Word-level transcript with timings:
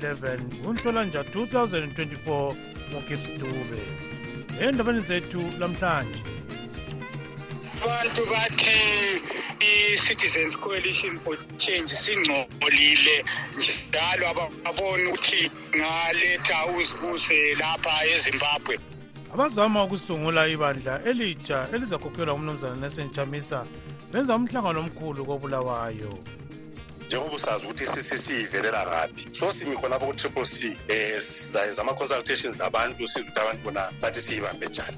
ka-11 0.00 0.64
kunhlolanja 0.64 1.20
2024 1.22 2.56
ngogibbs 2.90 3.28
dube. 3.40 3.80
Endabeni 4.60 5.00
zethu 5.00 5.40
lamhlanje 5.58 6.36
abantu 7.86 8.22
bathi 8.26 8.76
i-citizens 9.60 10.56
coalition 10.56 11.18
for 11.20 11.36
change 11.58 11.94
singcolile 11.94 13.24
njalo 13.56 14.28
ababona 14.28 15.10
ukuthi 15.10 15.50
ngaletha 15.76 16.66
uzibuse 16.66 17.54
lapha 17.54 18.06
ezimbabwe. 18.14 18.78
Abazama 19.34 19.84
ukusungula 19.84 20.48
ibandla 20.48 21.04
elitsha 21.04 21.68
elizakhokhelwa 21.74 22.34
umnumzana 22.34 22.76
nesentshamisa 22.76 23.66
benza 24.12 24.36
umhlangano 24.36 24.80
omkhulu 24.80 25.24
kobulawayo. 25.26 26.12
Njengoba 27.16 27.36
usazi 27.36 27.66
ukuthi 27.66 27.84
i-ccc 27.84 28.30
ivelela 28.30 28.86
ngaphi 28.86 29.34
so 29.34 29.52
simi 29.52 29.76
khonapho 29.76 30.06
ku-triple 30.06 30.44
c 30.44 30.68
um 30.68 31.18
sizayenza 31.18 31.82
ama-consultations 31.82 32.58
labantu 32.58 33.06
siza 33.06 33.20
ukuthi 33.20 33.40
abantu 33.40 33.64
bona 33.64 33.92
bathi 34.00 34.22
siyibambe 34.22 34.66
njani. 34.68 34.96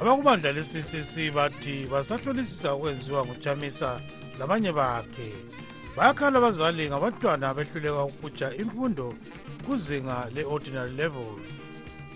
Abakubandla 0.00 0.52
le-ccc 0.52 1.32
bathi 1.32 1.86
basahlolisisa 1.86 2.72
okwenziwa 2.72 3.24
nguchamisa 3.26 4.00
labanye 4.38 4.72
bakhe. 4.72 5.32
Bayakhala 5.96 6.38
abazali 6.38 6.88
ngabantwana 6.88 7.48
abehluleka 7.48 8.04
ukuja 8.04 8.54
imfundo 8.56 9.14
kuzinga 9.66 10.28
le-ordinary 10.34 10.92
level. 10.92 11.40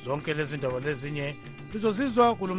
Zonke 0.04 0.34
lezi 0.34 0.56
ndaba 0.56 0.80
lezinye 0.80 1.34
lizozizwa 1.72 2.34
kulo 2.34 2.54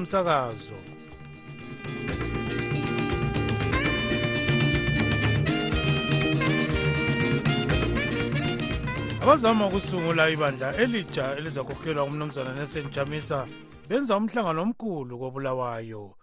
abazama 9.21 9.67
ukusungula 9.67 10.29
ibandla 10.29 10.75
elitsha 10.77 11.35
elizakhokhelwa 11.37 12.03
umnumzana 12.03 12.53
nesentshamisa 12.55 13.47
benza 13.87 14.17
umhlangano 14.17 14.61
omkhulu 14.65 15.13
kobulawayo. 15.21 16.15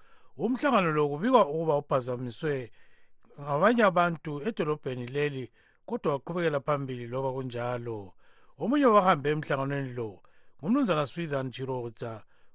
Umhlangano 0.44 0.90
lo 0.96 1.08
kubikwa 1.08 1.42
ukuba 1.52 1.74
uphazamiswe 1.82 2.72
ngabanye 3.40 3.84
abantu 3.90 4.32
edolobheni 4.48 5.06
leli 5.06 5.44
kodwa 5.86 6.12
waqhubekela 6.12 6.60
phambili 6.66 7.04
loba 7.06 7.30
kunjalo. 7.36 7.98
Omunye 8.58 8.86
wahambe 8.94 9.28
emhlanganweni 9.30 9.92
lo 9.98 10.10
ngumnumzana 10.58 11.04
swithan 11.06 11.52
chiroza 11.54 12.12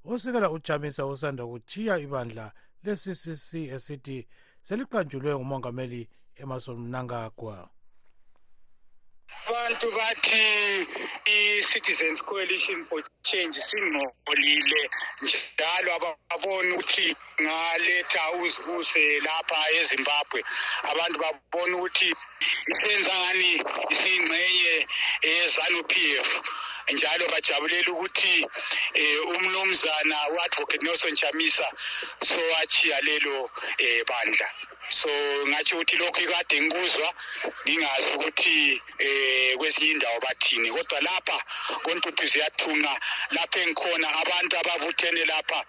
osekela 0.10 0.50
ujamisa 0.56 1.06
osanda 1.06 1.46
kuchiya 1.46 2.02
ibandla 2.06 2.46
le-ccc 2.84 3.50
esithi 3.76 4.28
seliqanjulwe 4.66 5.32
ngumongameli 5.36 6.02
emerson 6.42 6.78
mnangagwa 6.82 7.70
abantu 9.62 9.92
bathi 9.92 10.88
i-citizens 11.26 12.20
coalition 12.22 12.84
for 12.86 13.00
change 13.24 13.56
singcolile 13.70 14.82
njalo 15.22 15.90
ababona 15.96 16.76
ukuthi 16.76 17.16
ngaletha 17.42 18.32
uzibuse 18.42 19.20
lapha 19.20 19.60
ezimbabwe 19.80 20.40
abantu 20.92 21.18
babona 21.24 21.78
ukuthi 21.78 22.10
isenza 22.72 23.14
ngani 23.22 23.52
isiyingxenye 23.92 24.76
yezanup 25.24 25.92
f 26.26 26.30
njalo 26.94 27.26
bajabulela 27.34 27.92
ukuthi 27.92 28.36
um 29.02 29.36
umnumzana 29.36 30.18
u-advocate 30.34 30.84
nelson 30.86 31.16
chamisa 31.16 31.68
sowachiya 32.30 33.02
lelo 33.02 33.38
um 33.86 34.04
bandla. 34.10 34.48
So 34.94 35.10
ngathi 35.48 35.76
ukuthi 35.76 35.98
lokhu 35.98 36.22
ikade 36.22 36.62
ngikuzwa 36.62 37.14
ngingazi 37.68 38.10
ukuthi 38.16 38.82
eh 39.00 39.58
kwezinye 39.58 39.92
indawo 39.92 40.20
bathini. 40.20 40.72
Kodwa 40.72 41.02
lapha 41.02 41.38
kontuthu 41.84 42.28
ziyathunqa 42.28 42.94
lapha 43.32 43.60
engikhona 43.60 44.08
abantu 44.22 44.54
ababuthene 44.58 45.26
lapha 45.26 45.60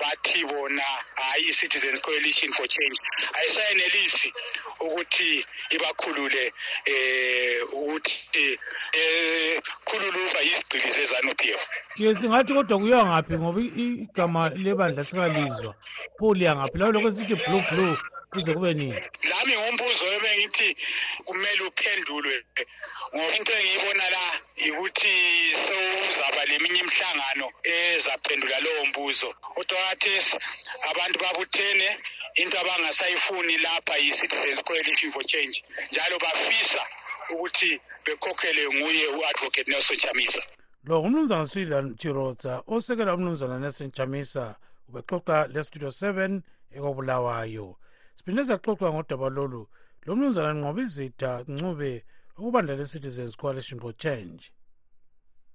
bathi 0.00 0.44
bona 0.44 0.82
hayi 1.14 1.48
i-citizens 1.48 2.00
coalition 2.00 2.52
for 2.52 2.66
change 2.68 2.98
ayisayenelisi 3.32 4.32
ukuthi 4.80 5.46
ibakhulule 5.70 6.52
eh 6.84 7.62
ukuthi 7.72 8.58
eh 8.92 9.62
khululuva 9.84 10.40
yizigcili 10.40 10.90
zezanup 10.90 11.40
f. 11.40 11.60
Ke 11.96 12.14
singathi 12.14 12.54
kodwa 12.54 12.78
kuyiwa 12.78 13.06
ngaphi 13.06 13.34
ngoba 13.38 13.60
igama 13.60 14.48
lebandla 14.48 15.04
sikalizwa. 15.04 15.74
Pho 16.18 16.34
liya 16.34 16.56
ngaphi? 16.56 16.78
Lawo 16.78 16.92
lokho 16.92 17.10
sithi 17.10 17.34
blue 17.34 17.64
blue. 17.70 17.96
Kuze 18.34 18.54
kube 18.54 18.74
nini? 18.74 19.00
Lami 19.30 19.54
ngumbuzo 19.56 20.04
ebengithi 20.16 20.76
kumele 21.24 21.62
uphendulwe. 21.70 22.36
Ngoba 23.14 23.36
into 23.36 23.52
engiyibona 23.52 24.10
la 24.10 24.24
yikuthi 24.64 25.14
sewuzaba 25.62 26.44
leminye 26.48 26.80
imihlangano 26.80 27.46
ezaphendula 27.62 28.60
lowo 28.60 28.84
mbuzo. 28.86 29.34
Kodwa 29.54 29.78
kathesi 29.88 30.36
abantu 30.90 31.18
babuthene 31.18 31.88
into 32.34 32.58
abangasayifuni 32.60 33.58
lapha 33.58 33.96
yi-citizens 33.96 34.62
coalition 34.64 35.12
for 35.12 35.24
change 35.24 35.64
njalo 35.92 36.18
bafisa 36.18 36.82
ukuthi 37.30 37.80
bekhokhelwe 38.04 38.74
nguye 38.74 39.06
u-advocate 39.06 39.70
nelson 39.70 39.96
chamisa. 39.96 40.42
Lo 40.84 41.00
ngumnumzana 41.00 41.46
swithan 41.46 41.96
chiroza 41.96 42.62
osekela 42.66 43.14
umnumzana 43.14 43.58
nelson 43.58 43.92
chamisa 43.92 44.54
ubexoxa 44.88 45.46
lestudio 45.54 45.88
7 45.88 46.40
ekobulawayo 46.76 47.76
siphinde 48.24 48.44
saxoxwa 48.44 48.88
ngodaba 48.92 49.28
lolu 49.36 49.62
lo 50.06 50.10
mnumzana 50.16 50.52
nqoba 50.58 50.80
izitha 50.86 51.30
ncube 51.54 51.90
ukubandla 52.38 52.74
le-citizens 52.78 53.36
coalition 53.36 53.78
for 53.80 53.92
change. 53.96 54.50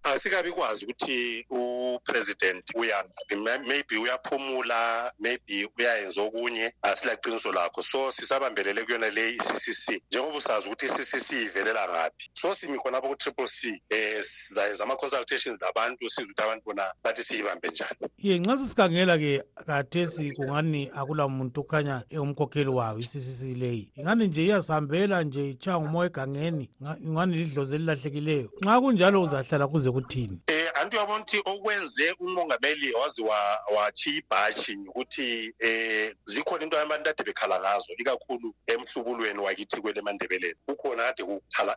Asikabi 0.04 0.52
kwazi 0.52 0.86
ukuthi 0.86 1.46
upresident 1.50 2.64
uyangaphi 2.76 3.36
maybe 3.68 3.98
uyaphumula 3.98 5.12
maybe 5.20 5.70
uyayenza 5.78 6.22
okunye 6.22 6.74
asilaqiniso 6.82 7.52
lakho. 7.52 7.84
So 7.84 8.12
sisabambelele 8.12 8.84
kuyona 8.84 9.10
le 9.10 9.30
i-ccc 9.30 10.02
njengoba 10.12 10.38
usazi 10.38 10.68
ukuthi 10.68 10.86
i-ccc 10.86 11.32
ivelela 11.32 11.88
ngaphi. 11.90 12.30
So 12.34 12.54
simi 12.54 12.78
khonapho 12.78 13.08
ku-triple 13.10 13.48
c 13.48 13.70
um 13.70 14.22
sizayenza 14.22 14.84
ama-consultations 14.84 15.62
labantu 15.62 16.10
siza 16.10 16.22
ukuthi 16.22 16.44
abantu 16.44 16.66
bona 16.66 16.84
bathi 17.04 17.24
siyibambe 17.24 17.70
njani. 17.70 18.10
Ye 18.18 18.40
nxa 18.40 18.58
sesikhangela-ke 18.58 19.44
kathesi 19.66 20.32
kungani 20.32 20.92
akula 20.96 21.28
muntu 21.28 21.62
okhanya 21.62 22.04
engumkhokheli 22.10 22.70
wayo 22.70 23.00
i-ccc 23.00 23.58
leyi. 23.58 23.92
Ingani 23.96 24.28
nje 24.28 24.44
iyasihambela 24.44 25.24
nje 25.24 25.50
itshaya 25.50 25.80
ngumoya 25.80 26.10
egangeni 26.10 26.70
ingani 27.02 27.38
lidlozi 27.38 27.76
elilahlekileyo? 27.76 28.50
Nxa 28.62 28.82
kunjalo 28.82 29.22
uzahlala 29.22 29.68
kuze 29.68 29.89
kuthini 29.92 30.40
eh 30.48 30.70
anti 30.76 30.98
uyabona 30.98 31.24
ukuthi 31.24 31.42
okwenze 31.46 32.16
umongameli 32.20 32.94
waze 32.94 33.24
wachiya 33.76 34.16
ibhashi 34.18 34.78
ukuthi 34.90 35.54
eh 35.60 36.16
zikhona 36.26 36.64
into 36.64 36.80
abantu 36.80 37.10
ade 37.10 37.24
bekhala 37.24 37.60
ngazo 37.60 37.94
ikakhulu 37.98 38.54
emhlubulweni 38.68 39.40
wakithi 39.40 39.82
kwele 39.82 40.02
mandebeleni. 40.02 40.56
Kukhona 40.66 41.14
kade 41.14 41.24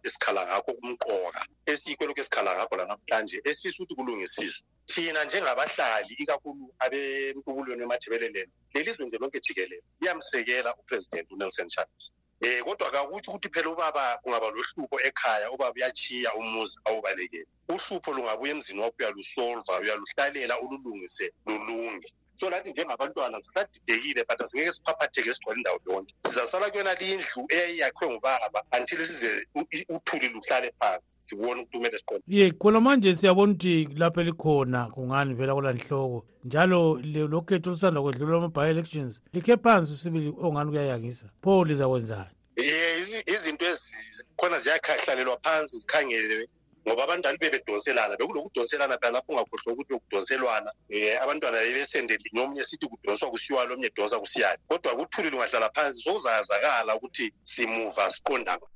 esikhala 0.02 0.46
ngakho 0.46 0.72
kumqoka. 0.74 1.46
Esikho 1.66 2.06
lokhu 2.06 2.20
esikhala 2.20 2.54
ngakho 2.56 2.76
lanamhlanje 2.76 3.40
esifisa 3.44 3.76
ukuthi 3.82 3.94
kulungisiswe 3.94 4.66
thina 4.86 5.24
njengabahlali 5.24 6.14
ikakhulu 6.22 6.74
abemhlubulweni 6.84 7.82
emadebeleleni 7.82 8.52
lelizwe 8.74 9.06
nje 9.06 9.18
lonke 9.18 9.40
jikelele 9.40 9.82
liyamsekela 10.00 10.70
upresident 10.80 11.26
unelson 11.32 11.68
chamisa 11.68 12.12
eh 12.42 12.62
kodwa 12.64 12.90
kakuthi 12.90 13.30
ukuthi 13.30 13.48
phela 13.54 13.70
ubaba 13.70 14.18
kungaba 14.22 14.50
lohlupho 14.50 14.96
ekhaya 15.08 15.50
ubaba 15.54 15.74
uyachiya 15.76 16.34
umuzi 16.34 16.78
awubalekele. 16.84 17.46
Uhlupho 17.68 18.12
lungabuya 18.12 18.52
emzini 18.52 18.80
wakho 18.80 18.96
uyalusolva 18.98 19.72
uyaluhlalela 19.82 20.54
ululungise 20.60 21.26
lulunge 21.46 22.08
so 22.42 22.50
nathi 22.50 22.70
njengabantwana 22.70 23.40
sisadidekile 23.42 24.24
but 24.28 24.40
asingeke 24.40 24.72
siphaphatheke 24.72 25.34
sigcwale 25.34 25.58
indawo 25.58 25.80
yonke. 25.86 26.14
Sizasala 26.26 26.70
kuyona 26.70 26.94
lindlu 26.94 27.46
eyakhiwe 27.48 28.10
ngubaba 28.10 28.62
until 28.78 29.06
size 29.06 29.46
uthuli 29.88 30.28
luhlale 30.28 30.72
phansi 30.80 31.16
sibone 31.24 31.60
ukuthi 31.60 31.76
kumele 31.76 31.98
siqonde. 31.98 32.24
Ye 32.28 32.50
khona 32.50 32.80
manje 32.80 33.14
siyabona 33.14 33.52
ukuthi 33.52 33.88
lapho 33.96 34.20
elikhona 34.20 34.86
kungani 34.86 35.34
vela 35.34 35.54
kula 35.54 35.72
nhloko. 35.72 36.26
Njalo 36.44 37.00
lokhetho 37.28 37.70
olusanda 37.70 38.02
kwedlula 38.02 38.36
ama-bi-elections 38.36 39.20
likhe 39.32 39.56
phansi 39.56 39.96
sibili 39.96 40.34
ongani 40.42 40.70
kuyayangisa. 40.70 41.30
Pho 41.42 41.64
lizakwenzani? 41.64 42.30
Um 42.58 43.22
izinto 43.34 43.66
ezikhona 43.66 44.58
ziyakhahlalelwa 44.58 45.38
phansi 45.42 45.78
zikhangelwe 45.78 46.48
ngoba 46.86 47.04
abantwana 47.04 47.38
bebedonselana 47.38 48.16
bekulokudonselana 48.16 48.98
phela 49.00 49.12
lapho 49.12 49.32
ungakhohlwa 49.32 49.72
ukuthi 49.72 49.92
ukudonselwana 49.94 50.70
um 50.90 51.22
abantwana 51.22 51.58
bebesende 51.58 52.16
linye 52.22 52.40
omunye 52.44 52.64
sithi 52.64 52.86
kudonswa 52.86 53.30
kusiwa 53.30 53.64
lo 53.64 53.74
omunye 53.74 53.90
donsa 53.96 54.20
kusiyani 54.20 54.60
kodwa 54.68 54.96
kuthuli 54.96 55.30
lungahlala 55.30 55.70
phansi 55.74 56.02
sokuzayazakala 56.02 56.96
ukuthi 56.96 57.32
simuva 57.42 58.10
siqondaba 58.10 58.66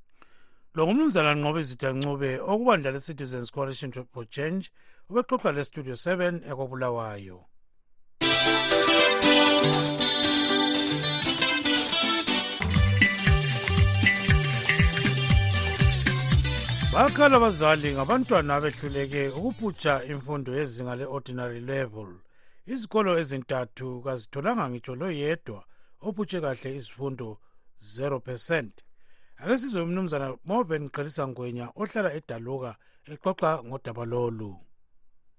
lo 0.75 0.85
ngumnumzana 0.87 1.35
nqobe 1.35 1.61
izithancube 1.61 2.31
okubandla 2.50 2.91
le-citizens 2.94 3.50
coalition 3.50 3.91
for 4.12 4.25
change 4.37 4.70
ubexoxa 5.11 5.53
le-studio 5.53 5.94
7 5.94 6.47
ekobulawayo 6.50 7.38
bakhala 16.96 17.37
abazali 17.37 17.93
ngabantwana 17.93 18.54
abehluleke 18.54 19.28
ukuphutsha 19.28 20.04
imfundo 20.04 20.50
yezinga 20.58 20.96
le-ordinary 20.96 21.60
level. 21.60 22.08
Izikolo 22.72 23.19
ezintathu 23.20 24.00
kazitholanga 24.04 24.70
ngitsho 24.70 24.94
loyedwa 25.00 25.60
ophutshe 26.06 26.40
kahle 26.40 26.76
izifundo 26.78 27.38
0 27.82 28.20
percent. 28.20 28.72
Ake 29.40 29.58
sizwe 29.58 29.82
umnumzana 29.82 30.28
moben 30.44 30.88
qhelisa 30.88 31.28
ngwenya 31.28 31.66
ohlala 31.76 32.14
edaluka 32.19 32.72
exoxa 33.12 33.50
ngodaba 33.66 34.04
lolu. 34.12 34.56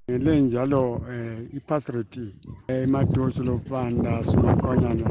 Ngele 0.09 0.41
njalo 0.41 0.83
eh 1.11 1.55
ipass 1.57 1.89
rate 1.89 2.25
emadosi 2.67 3.43
lobanda 3.43 4.23
sumakhonyana 4.23 5.09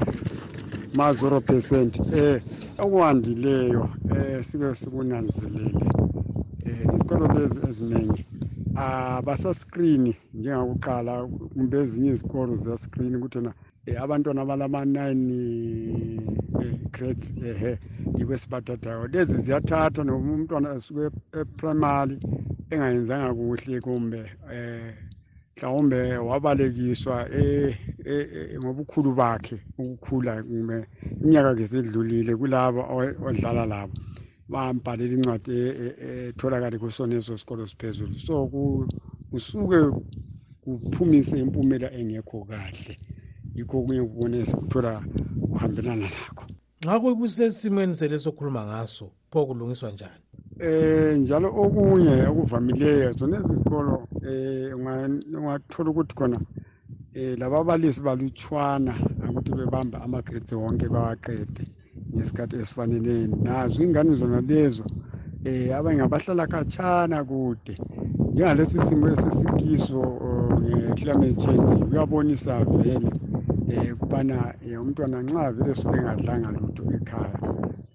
ma 0.94 1.10
0 1.12 1.40
percent 1.40 1.94
eh 2.14 2.42
okwandileyo 2.78 3.90
eh 4.14 4.44
sike 4.44 4.74
sikunanzelele. 4.74 6.05
Eh 6.66 6.80
isikolo 6.94 7.26
lezi 7.34 7.58
eziningi 7.68 8.22
abasaskrini 8.76 10.12
njengakuqala 10.34 11.12
kumbe 11.52 11.76
ezinye 11.82 12.10
izikolo 12.10 12.52
ziyaskrini 12.62 13.16
ukuthi 13.16 13.40
na 13.46 13.52
eh, 13.86 14.02
abantwana 14.02 14.40
abalama-nine 14.42 15.38
eh, 16.62 16.74
grades 16.94 17.32
ehe 17.50 17.72
yikho 18.18 18.32
esibathathayo. 18.34 19.06
Lezi 19.12 19.36
ziyathatha 19.44 20.04
noma 20.04 20.32
umntwana 20.34 20.74
esuke 20.76 21.06
eprimary 21.40 22.16
engayenzanga 22.70 23.30
kuhle 23.38 23.80
kumbe 23.80 24.20
eh 24.52 24.94
mhlawumbe 25.56 26.16
wabalekiswa 26.28 27.16
ngobukhulu 28.60 29.10
bakhe 29.14 29.56
ukukhula 29.78 30.42
kumbe 30.42 30.86
iminyaka 31.22 31.54
ke 31.54 31.66
sedlulile 31.66 32.36
kulabo 32.36 32.80
odlala 33.26 33.64
labo. 33.66 33.94
Bambhalela 34.48 35.14
incwadi 35.14 35.52
etholakale 36.28 36.78
kusoneso 36.78 37.36
sikolo 37.38 37.66
siphezulu. 37.66 38.18
So 38.18 38.48
kusuke 39.30 39.78
kuphumise 40.60 41.38
impumela 41.38 41.92
engekho 41.92 42.44
kahle. 42.44 42.96
Yikho 43.56 43.78
okunye 43.78 44.02
kubone 44.02 44.46
sikuthola 44.46 45.02
kuhambelana 45.40 46.02
lakho 46.02 46.44
ngakho 46.84 47.16
kusesimweni 47.16 47.94
selesokhuluma 47.94 48.64
ngaso 48.66 49.10
pho 49.30 49.46
kulungiswa 49.46 49.90
njani? 49.92 50.22
Eh 50.58 51.16
njalo 51.18 51.48
okunye 51.48 52.26
okuvamileyo 52.26 53.12
zona 53.12 53.36
ezizikolo 53.40 54.06
eh 54.28 54.76
ungathola 54.76 55.90
ukuthi 55.90 56.14
khona 56.14 56.38
eh 57.14 57.38
lababalisi 57.38 58.00
balutshwana 58.00 58.94
ukuthi 59.28 59.52
bebamba 59.52 60.02
ama-grades 60.02 60.52
wonke 60.52 60.88
bawaqede. 60.88 61.64
Ngesikhathi 62.16 62.56
esifaneleyo 62.56 63.26
nazo 63.42 63.82
ingane 63.84 64.12
zona 64.16 64.40
lezo 64.40 64.84
eh 65.44 65.76
abanye 65.76 66.02
abahlala 66.02 66.46
khatshana 66.46 67.24
kude. 67.24 67.74
Njengalesi 68.32 68.80
simo 68.80 69.08
esesikiso 69.08 70.00
oh, 70.00 70.60
nge-climate 70.60 71.36
change 71.44 71.84
kuyabonisa 71.84 72.64
vele 72.64 73.10
um 73.68 73.96
kubana 73.98 74.54
umntwana 74.82 75.22
nxa 75.22 75.52
vele 75.52 75.74
suke 75.74 75.96
engadlanga 75.98 76.50
lutho 76.52 76.82
ekhaya 76.96 77.38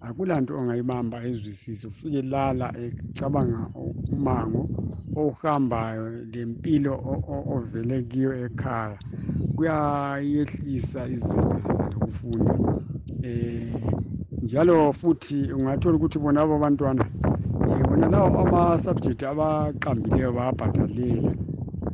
akulanto 0.00 0.56
ongayibamba 0.58 1.24
ezwisise. 1.24 1.86
Ufike 1.88 2.22
lala 2.22 2.72
ecabanga 2.78 3.68
umango 4.12 4.68
ohambayo 5.16 6.24
lempilo 6.32 6.94
ovele 7.54 8.02
kiyo 8.02 8.32
ekhaya. 8.46 8.98
Kuyayehlisa 9.56 11.08
izinga 11.08 11.60
lokufunda 11.92 12.54
eh 13.22 13.72
njalo 14.42 14.92
futhi 14.92 15.52
ungathola 15.52 15.96
ukuthi 15.96 16.18
bona 16.18 16.40
abo 16.42 16.58
bantwana 16.58 17.06
eh, 17.70 17.82
bona 17.88 18.08
lawo 18.08 18.38
ama-subject 18.42 19.22
abaqambileyo 19.22 20.32
bayabhadalela 20.32 21.32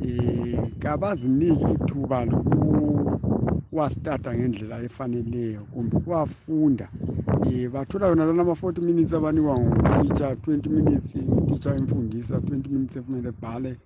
um 0.01 0.71
kabaziniki 0.79 1.63
ithuba 1.75 2.25
lokuwastata 2.25 4.33
ngendlela 4.33 4.83
efaneleyo 4.87 5.61
kumbe 5.71 5.97
ukuwafunda. 5.97 6.87
Um 7.45 7.69
bathola 7.73 8.07
yona 8.07 8.25
lana 8.25 8.41
ama-forty 8.41 8.81
minutes 8.81 9.13
abanikwa 9.13 9.59
ngutitsha 9.59 10.35
twenty 10.35 10.69
minutes 10.69 11.15
utitsha 11.15 11.75
imfundisa 11.75 12.41
twenty 12.41 12.69
minutes 12.69 12.97
ekumele 12.97 13.31
bhale 13.41 13.77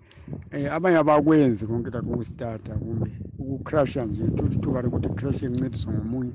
um 0.53 0.65
abanye 0.71 0.97
abakwenzi 0.97 1.67
konke 1.67 1.89
lakho 1.91 2.13
ukustata 2.13 2.75
kumbe 2.75 3.11
ukucrasha 3.39 4.05
nje 4.05 4.23
thola 4.23 4.55
ithuba 4.55 4.81
lokuthi 4.81 5.09
crash 5.09 5.43
encediswa 5.43 5.93
ngomunye 5.93 6.31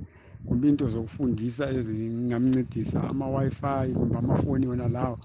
kumbe 0.48 0.68
into 0.68 0.88
zokufundisa 0.88 1.70
ezingamncedisa 1.70 3.00
ama-wi-fi 3.10 3.92
kumbe 3.92 4.18
amafoni 4.18 4.66
wona 4.66 4.88
lawo 4.88 5.18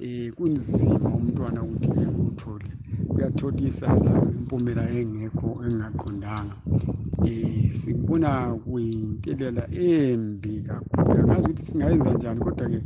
um 0.00 0.30
kunzima 0.36 1.08
umntwana 1.18 1.62
ukuthi 1.62 1.90
ekuthole 2.06 2.70
kuyatholisa 3.08 3.86
la 4.04 4.12
impumela 4.38 4.84
engekho 4.98 5.48
engingaqondanga 5.64 6.56
um 7.18 7.72
sikubona 7.78 8.30
kuyintelela 8.62 9.64
embi 9.74 10.62
kakhulu. 10.66 11.18
Angazi 11.20 11.40
ukuthi 11.40 11.64
singayenza 11.66 12.10
njani 12.12 12.40
kodwa-ke 12.40 12.80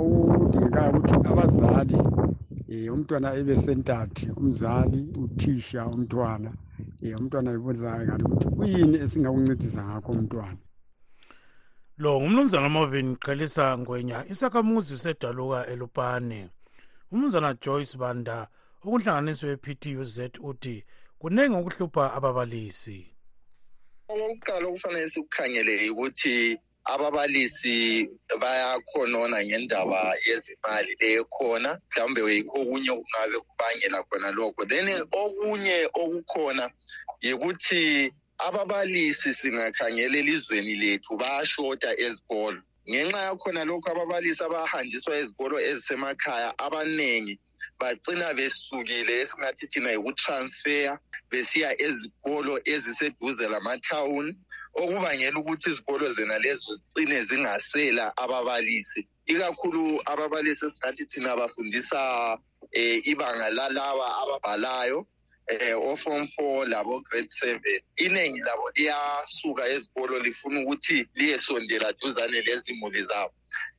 okudingekayo 0.00 0.90
ukuthi 0.90 1.14
abazali 1.30 1.94
um 1.94 2.94
umntwana 2.94 3.28
ebesentathe 3.40 4.26
umzali 4.40 5.00
uthisha 5.22 5.80
umntwana 5.94 6.50
um 7.02 7.14
umntwana 7.20 7.48
ebonakale 7.56 8.22
ukuthi 8.24 8.46
kuyini 8.56 8.96
esingakuncedisa 9.04 9.80
ngakho 9.84 10.12
umntwana 10.12 10.63
lo 11.98 12.20
ngumnumzana 12.20 12.68
marvin 12.68 13.16
qhelisa 13.16 13.78
ngwenya 13.78 14.24
isakhamuzi 14.30 14.98
sedaluka 14.98 15.66
elupane. 15.66 16.48
Umnumzana 17.12 17.54
joyce 17.62 17.96
banda 17.98 18.48
okunhlanganiso 18.82 19.46
ye-ptuz 19.46 20.18
uthi 20.42 20.84
kuningi 21.20 21.56
okuhlupha 21.56 22.04
ababalisi. 22.16 23.00
Okokuqala 24.08 24.66
okufanele 24.68 25.08
sikukhangele 25.08 25.90
ukuthi 25.90 26.58
ababalisi 26.84 28.10
bayakhonona 28.40 29.38
ngendaba 29.46 30.00
yezimali 30.26 30.92
lekhona 31.00 31.70
mhlawumbe 31.78 32.20
yikho 32.34 32.56
okunye 32.62 32.90
okungabe 32.90 33.36
kubangela 33.46 33.98
khona 34.08 34.28
lokho. 34.36 34.62
Then 34.66 34.88
okunye 35.12 35.76
okukhona 35.94 36.64
yikuthi 37.22 38.12
ababalisi 38.38 39.34
singakhangela 39.34 40.18
elizweni 40.18 40.74
lethu 40.74 41.16
bayashota 41.16 41.90
ezikolo. 41.98 42.60
Ngenxa 42.88 43.22
yakhona 43.28 43.64
lokhu 43.64 43.88
ababalisi 43.90 44.42
abahanjiswa 44.44 45.16
ezikolo 45.16 45.56
ezisemakhaya 45.60 46.50
abaningi 46.58 47.38
bagcina 47.80 48.34
besukile 48.34 49.20
esingathi 49.22 49.66
thina 49.66 49.90
yikutransfer 49.90 50.98
besiya 51.30 51.70
ezikolo 51.80 52.60
eziseduze 52.64 53.48
lamathawuni 53.48 54.36
okubangela 54.74 55.38
ukuthi 55.38 55.70
izikolo 55.70 56.06
zena 56.12 56.38
lezo 56.38 56.74
zicine 56.74 57.22
zingasela 57.28 58.12
ababalisi 58.16 59.00
ikakhulu 59.26 60.02
ababalisi 60.12 60.64
esingathi 60.66 61.04
thina 61.06 61.36
bafundisa 61.36 62.00
um 62.76 63.00
ibanga 63.04 63.50
lalaba 63.50 64.06
ababhalayo. 64.22 65.06
Eh 65.46 65.74
oform 65.74 66.26
4 66.26 66.68
labo 66.68 67.00
grade 67.00 67.28
7 67.28 67.82
iningi 67.96 68.40
labo 68.40 68.70
liyasuka 68.76 69.68
ezikolo 69.68 70.18
lifuna 70.18 70.60
ukuthi 70.60 71.06
liyesondela 71.14 71.92
duzane 71.92 72.40
lezimuli 72.40 73.02
zabo. 73.02 73.34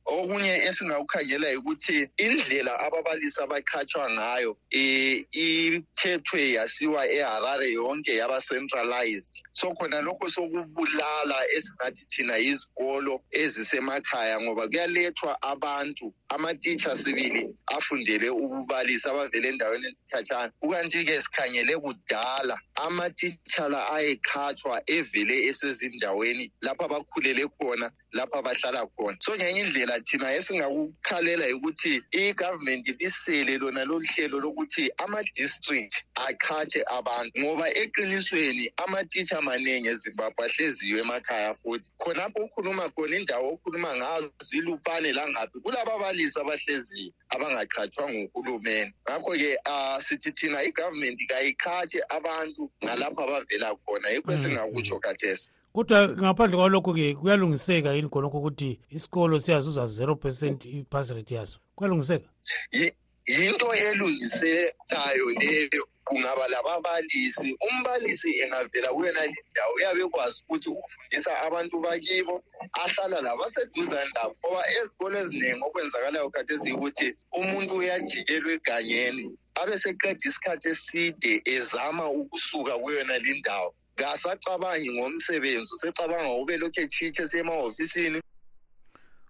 Okunye 0.06 0.54
esingakukhangela 0.68 1.48
ukuthi 1.58 2.08
indlela 2.16 2.72
ababalisi 2.86 3.40
abaqhatshwa 3.42 4.10
ngayo 4.10 4.50
um 4.52 5.24
ithethwe 5.32 6.52
yasiwa 6.56 7.02
eharare 7.08 7.68
yonke 7.72 8.12
yaba 8.16 8.40
centralized 8.40 9.34
so 9.52 9.74
khona 9.74 10.00
lokho 10.00 10.28
sokubulala 10.28 11.38
esingathi 11.56 12.04
thina 12.10 12.36
yizikolo 12.36 13.20
ezisemakhaya 13.30 14.40
ngoba 14.40 14.68
kuyalethwa 14.68 15.42
abantu 15.42 16.14
amatitsha 16.28 16.96
sibili 16.96 17.48
afundele 17.76 18.28
ukubalisa 18.30 19.10
abavele 19.10 19.48
endaweni 19.48 19.86
ezikhatshana 19.86 20.52
kukanti-ke 20.60 21.20
sikhangele 21.20 21.76
kudala 21.78 22.58
amatitshala 22.74 23.90
ayeqhatshwa 23.94 24.82
evele 24.86 25.46
esezindaweni 25.48 26.52
lapho 26.62 26.84
abakhulele 26.84 27.48
khona 27.58 27.90
lapho 28.12 28.38
abahlala 28.38 28.86
khona. 28.96 29.16
So 29.20 29.32
ngenye 29.36 29.60
indlela 29.60 29.95
thina 30.00 30.32
esingakukhalela 30.34 31.46
ukuthi 31.56 32.02
i-government 32.12 32.88
ibisele 32.88 33.58
lona 33.58 33.84
lolu 33.84 34.04
hlelo 34.04 34.40
lokuthi 34.40 34.90
ama-district 34.98 36.04
achatshe 36.14 36.82
abantu 36.88 37.40
ngoba 37.40 37.66
eqinisweni 37.74 38.72
amatitsha 38.76 39.38
amaningi 39.38 39.88
ezimbabwe 39.88 40.44
ahleziyo 40.46 40.98
emakhaya 40.98 41.54
futhi. 41.54 41.90
Khonapho 41.98 42.38
ukhuluma 42.44 42.88
khona 42.94 43.16
indawo 43.16 43.54
okhuluma 43.54 43.96
ngazo 43.96 44.30
ilupane 44.52 45.12
langaphi 45.12 45.60
kulababalisi 45.60 46.40
abahleziyo 46.40 47.12
abangaqhatshwa 47.34 48.04
nguhulumeni. 48.12 48.92
Ngakho-ke 49.08 49.58
um 49.66 50.00
sithi 50.00 50.30
thina 50.32 50.62
i-government 50.62 51.18
kayiqhatshe 51.28 52.00
abantu 52.08 52.70
nalapho 52.82 53.20
abavela 53.22 53.74
khona 53.84 54.08
yikho 54.10 54.32
esingakutsho 54.32 54.98
khathesi 55.00 55.50
kodwa 55.76 56.08
ngaphandle 56.08 56.56
kwalokho-ke 56.56 57.14
kuyalungiseka 57.20 57.92
yini 57.92 58.08
khonokho 58.08 58.38
ukuthi 58.38 58.80
isikolo 58.88 59.38
siyazuza 59.38 59.86
zero 59.86 60.16
percent 60.16 60.64
i-pass 60.64 61.10
rate 61.10 61.34
yaso? 61.34 61.58
Kuyalungiseka? 61.76 62.28
Yi- 62.72 62.92
yinto 63.26 63.74
elungisekayo 63.74 65.26
leyo. 65.40 65.84
Kungaba 66.04 66.48
lababalisi. 66.48 67.56
Umbalisi 67.68 68.38
engavela 68.40 68.88
kuyona 68.88 69.20
lindawo 69.26 69.74
uyabe 69.76 70.00
ekwazi 70.00 70.42
ukuthi 70.48 70.68
ufundisa 70.70 71.42
abantu 71.42 71.80
bakibo 71.80 72.42
ahlala 72.72 73.20
labaseduzane 73.20 74.10
labo 74.14 74.34
ngoba 74.40 74.62
ezikolo 74.80 75.18
eziningi 75.18 75.62
okwenzakalayo 75.66 76.30
khathesi 76.30 76.72
ukuthi 76.72 77.08
umuntu 77.32 77.74
uyajikelwa 77.76 78.52
egangeni 78.52 79.24
abe 79.60 79.78
seqeda 79.78 80.24
isikhathi 80.28 80.68
eside 80.68 81.42
ezama 81.44 82.04
ukusuka 82.10 82.78
kuyona 82.78 83.18
lindawo 83.18 83.74
kasacabangi 83.96 84.90
ngomsebenzi 84.92 85.74
usecabanga 85.74 86.32
ube 86.42 86.56
lokhu 86.56 86.80
etshitshe 86.80 87.22
esiyemahhofisini 87.22 88.20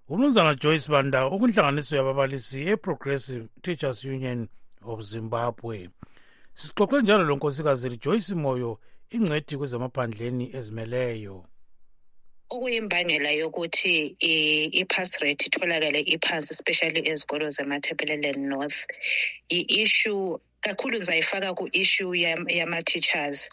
umnumzana 0.08 0.54
joyce 0.54 0.88
banda 0.90 1.26
ukunhlanganiso 1.26 1.96
yababalisi 1.96 2.68
e-progressive 2.68 3.48
teachers 3.62 4.04
union 4.04 4.48
of 4.84 5.00
zimbabwe. 5.00 5.88
Sixoxe 6.54 7.02
njalo 7.02 7.24
lonkosikazi 7.24 7.98
joyce 8.04 8.34
moyo 8.34 8.78
ingcedi 9.10 9.56
kwezemaphandleni 9.56 10.50
ezimeleyo. 10.56 11.44
Okuyimbangela 12.50 13.30
yokuthi 13.30 14.16
i- 14.20 14.70
i-pass 14.80 15.18
rate 15.20 15.46
itholakale 15.46 16.00
iphansi 16.00 16.52
especially 16.52 17.08
ezikolo 17.08 17.48
zemathebeleland 17.48 18.38
north 18.38 18.86
i-issue 19.48 20.38
kakhulu 20.60 20.98
ngizayifaka 20.98 21.54
ku-issue 21.54 22.14
yam- 22.16 22.48
yama-teachers. 22.50 23.48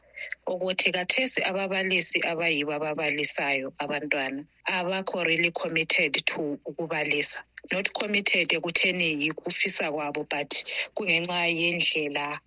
Ukuthi 0.48 0.92
kathesi 0.92 1.42
ababalisi 1.44 2.22
abayibo 2.28 2.74
ababalisayo 2.74 3.74
abantwana 3.80 4.46
abakho 4.66 5.24
really 5.26 5.52
committed 5.52 6.14
to 6.26 6.60
ukubalisa. 6.68 7.40
Not 7.72 7.94
committed 7.94 8.50
ekutheni 8.54 9.24
yikufisa 9.28 9.92
kwabo 9.92 10.28
but 10.30 10.52
kungenxa 10.96 11.48
yendlela 11.48 12.40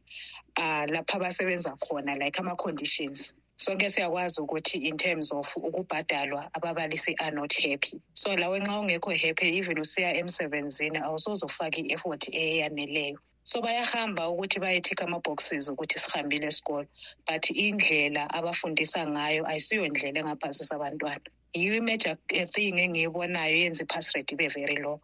uh 0.58 0.86
lapha 0.92 1.16
abasebenza 1.18 1.76
khona 1.80 2.16
like 2.18 2.38
ama-conditions. 2.40 3.34
Sonke 3.58 3.90
siyakwazi 3.90 4.40
ukuthi 4.42 4.76
in 4.88 4.96
terms 4.98 5.32
of 5.32 5.46
ukubhadalwa 5.56 6.50
ababalisi 6.54 7.14
are 7.20 7.32
not 7.34 7.52
happy. 7.54 8.00
So 8.14 8.30
lawe 8.36 8.60
nxa 8.60 8.80
ungekho 8.80 9.10
happy 9.16 9.58
even 9.58 9.78
usiya 9.78 10.14
emsebenzini 10.16 10.98
awusozofaka 10.98 11.78
i-effort 11.80 12.28
eyaneleyo 12.34 13.18
so 13.50 13.62
bayahamba 13.62 14.22
ukuthi 14.32 14.58
bayethikha 14.64 15.04
ama-boxes 15.06 15.68
ukuthi 15.72 15.96
sihambile 16.02 16.46
esikolo 16.50 16.86
but 17.26 17.44
indlela 17.66 18.22
abafundisa 18.38 19.00
ngayo 19.14 19.42
ayisiyo 19.50 19.86
ndlela 19.88 20.18
engaphasisa 20.20 20.74
abantwana. 20.76 21.26
Yiyo 21.54 21.74
imajor 21.80 22.16
thing 22.54 22.74
engiyibonayo 22.84 23.54
yenza 23.62 23.82
i-pass 23.84 24.06
rate 24.14 24.32
ibe 24.34 24.48
very 24.56 24.76
low 24.84 24.98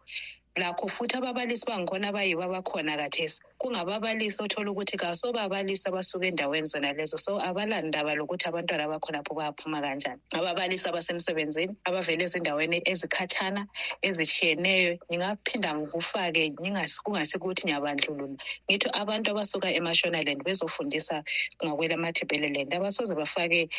lakho 0.55 0.87
futhi 0.87 1.17
ababalisi 1.17 1.65
bangikhona 1.65 2.09
abayibo 2.09 2.43
abakhona 2.43 2.97
kathesi. 2.97 3.41
Kungababalisi 3.57 4.37
othola 4.43 4.71
ukuthi 4.71 4.97
kasobabalisi 4.97 5.87
abasuka 5.89 6.27
endaweni 6.27 6.67
zona 6.67 6.93
lezo 6.93 7.17
so 7.17 7.39
abalandaba 7.41 8.13
lokuthi 8.13 8.45
abantwana 8.45 8.87
bakhonapho 8.87 9.33
bayaphuma 9.33 9.81
kanjani? 9.81 10.21
Ababalisi 10.33 10.85
abasemsebenzini 10.89 11.73
abavela 11.85 12.23
ezindaweni 12.23 12.81
ezikhatshana 12.85 13.65
ezitshiyeneyo 14.03 14.99
ngingaphinda 15.09 15.73
ngikufake 15.73 16.53
kungasikuthi 17.03 17.65
ngiyabandlulula 17.65 18.37
ngithi 18.69 18.87
abantu 18.93 19.31
abasuka 19.31 19.73
emashonaland 19.73 20.43
bezofundisa 20.45 21.23
ngakwelamathebeleland 21.65 22.69
abasoze 22.73 23.15
bafake 23.15 23.69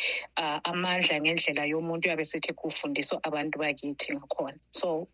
uh, 0.41 0.59
amandla 0.67 1.21
ngendlela 1.23 1.63
yomuntu 1.71 2.07
uyabe 2.07 2.23
sithi 2.23 2.51
kufundiswa 2.53 3.19
abantu 3.23 3.55
bakithi 3.59 4.11
ngakhona. 4.15 4.59
So 4.71 5.07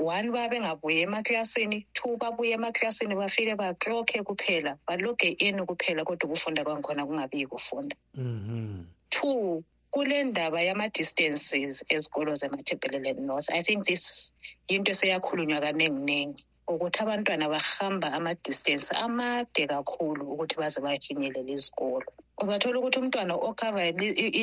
one 0.00 0.30
babe 0.32 0.60
ngabuye 0.60 1.03
emaklasini 1.04 1.86
two 1.92 2.16
babuye 2.16 2.52
emaklasini 2.58 3.14
bafike 3.14 3.54
baklokhe 3.54 4.22
kuphela 4.22 4.78
baloge 4.86 5.28
in 5.38 5.56
kuphela 5.66 6.04
kodwa 6.04 6.24
ukufunda 6.28 6.64
kwangikhona 6.64 7.06
kungabi 7.06 7.40
yikufunda 7.40 7.96
Mhm. 8.14 8.84
two 9.10 9.62
kule 9.90 10.22
ndaba 10.24 10.62
yama-distances 10.62 11.84
ezikolo 11.88 12.34
zemathebeleland 12.34 13.20
north 13.20 13.48
i 13.50 13.62
think 13.62 13.84
this 13.84 14.32
yinto 14.68 14.90
eseyakhulunywa 14.90 15.60
kaninginingi 15.60 16.44
ukuthi 16.66 16.98
abantwana 17.02 17.48
bahamba 17.48 18.12
ama-distance 18.12 18.90
amade 18.96 19.66
kakhulu 19.66 20.32
ukuthi 20.32 20.56
baze 20.56 20.80
bayafinyelela 20.80 21.50
izikolo 21.50 22.06
uzathola 22.42 22.78
ukuthi 22.78 22.98
umntwana 22.98 23.34
okhava 23.48 23.80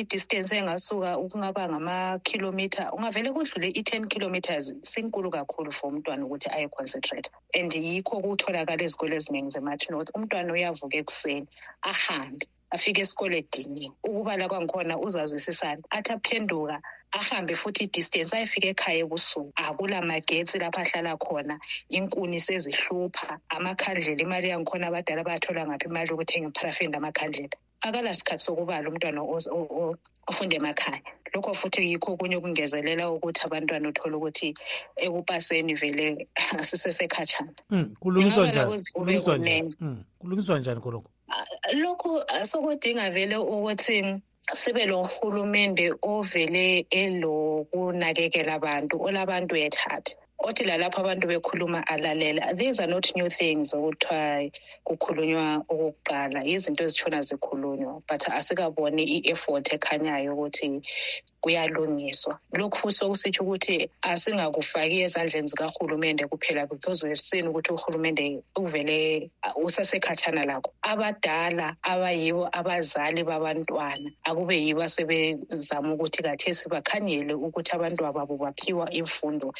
i-distance 0.00 0.50
engasuka 0.56 1.10
ukungaba 1.24 1.68
ngamakhilomitha 1.68 2.84
ungavele 2.96 3.28
kudlule 3.36 3.68
i-ten 3.80 4.08
kilometers 4.12 4.72
sinkulu 4.82 5.28
kakhulu 5.30 5.70
for 5.70 5.90
umntwana 5.92 6.24
ukuthi 6.24 6.48
aye-concentrate. 6.56 7.28
And 7.58 7.70
yikho 7.72 8.16
kutholakala 8.24 8.82
ezikolo 8.82 9.14
eziningi 9.16 9.50
zemathi 9.54 9.90
north. 9.92 10.10
Umntwana 10.16 10.52
uyavuka 10.52 10.96
ekuseni 11.02 11.46
ahambe 11.90 12.46
afike 12.74 13.00
esikole 13.04 13.36
ediniwe 13.44 13.92
ukubala 14.08 14.48
kwangikhona 14.48 14.94
uzazwisisana. 15.06 15.82
Athi 15.96 16.12
aphenduka 16.16 16.80
ahambe 17.12 17.54
futhi 17.54 17.84
i-distance 17.84 18.32
ayefika 18.36 18.68
ekhaya 18.72 19.04
ebusuku. 19.04 19.52
Akula 19.56 20.00
magetsi 20.02 20.56
lapho 20.58 20.80
ahlala 20.80 21.16
khona 21.20 21.58
inkuni 21.96 22.40
sezihlupha 22.40 23.38
amakhandlela 23.54 24.22
imali 24.24 24.48
yangikhona 24.48 24.86
abadala 24.88 25.22
bayathola 25.28 25.66
ngaphi 25.68 25.86
imali 25.88 26.08
yokuthenga 26.10 26.48
ipharafini 26.48 26.92
lamakhandlela 26.92 27.56
akalasikhathi 27.82 28.44
sokubala 28.44 28.88
umntwana 28.88 29.20
ofunda 30.28 30.56
emakhaya. 30.56 31.02
Lokho 31.34 31.54
futhi 31.54 31.80
yikho 31.90 32.12
okunye 32.12 32.36
okungezelela 32.36 33.08
ukuthi 33.10 33.40
abantwana 33.46 33.88
uthole 33.88 34.16
ukuthi 34.16 34.54
ekupaseni 35.04 35.74
vele 35.74 36.28
sisesekhatshana 36.68 37.52
Mm, 37.70 37.94
kulungiswa 38.00 38.46
njani? 38.46 38.82
kube 38.94 39.14
kulungiswa 40.20 40.58
njani? 40.58 40.80
khonokho 40.80 41.10
lokhu 41.82 42.10
sokudinga 42.44 43.10
vele 43.10 43.36
ukuthi 43.36 44.20
sibe 44.52 44.86
lo 44.86 45.02
hulumende 45.02 45.86
ovele 46.02 46.86
elokunakekela 46.90 48.54
abantu 48.54 48.96
olabantu 49.06 49.54
at 49.56 49.76
heart 49.76 50.16
othi 50.42 50.64
lalapho 50.64 51.00
abantu 51.00 51.26
bekhuluma 51.28 51.84
alalela 51.86 52.56
these 52.56 52.80
are 52.80 52.86
not 52.90 53.06
new 53.16 53.28
things 53.28 53.74
okuthiwa 53.74 54.50
kukhulunywa 54.86 55.64
okokuqala. 55.68 56.44
Izinto 56.44 56.84
ezitshona 56.84 57.20
zikhulunywa 57.28 58.02
but 58.08 58.22
asikaboni 58.38 59.02
i-effort 59.16 59.66
ekhanyayo 59.72 60.32
ukuthi 60.34 60.82
kuyalungiswa. 61.42 62.38
Lokhu 62.54 62.76
futhi 62.78 62.96
sokusitsho 62.98 63.42
ukuthi 63.44 63.88
asingakufaki 64.02 65.02
ezandleni 65.02 65.46
zikahulumende 65.46 66.26
kuphela 66.30 66.68
because 66.68 67.02
we've 67.02 67.18
seen 67.18 67.46
ukuthi 67.48 67.72
uhulumende 67.72 68.42
uvele 68.56 69.30
usasekhatshana 69.56 70.44
lakho. 70.46 70.70
Abadala 70.82 71.76
abayibo 71.82 72.48
abazali 72.52 73.24
babantwana 73.24 74.10
akube 74.24 74.54
yibo 74.64 74.82
asebezama 74.82 75.94
ukuthi 75.94 76.22
kathesi 76.22 76.68
bakhanyele 76.68 77.34
ukuthi 77.34 77.72
abantwana 77.74 78.12
babo 78.12 78.36
baphiwa 78.36 78.90
imfundo 78.92 79.52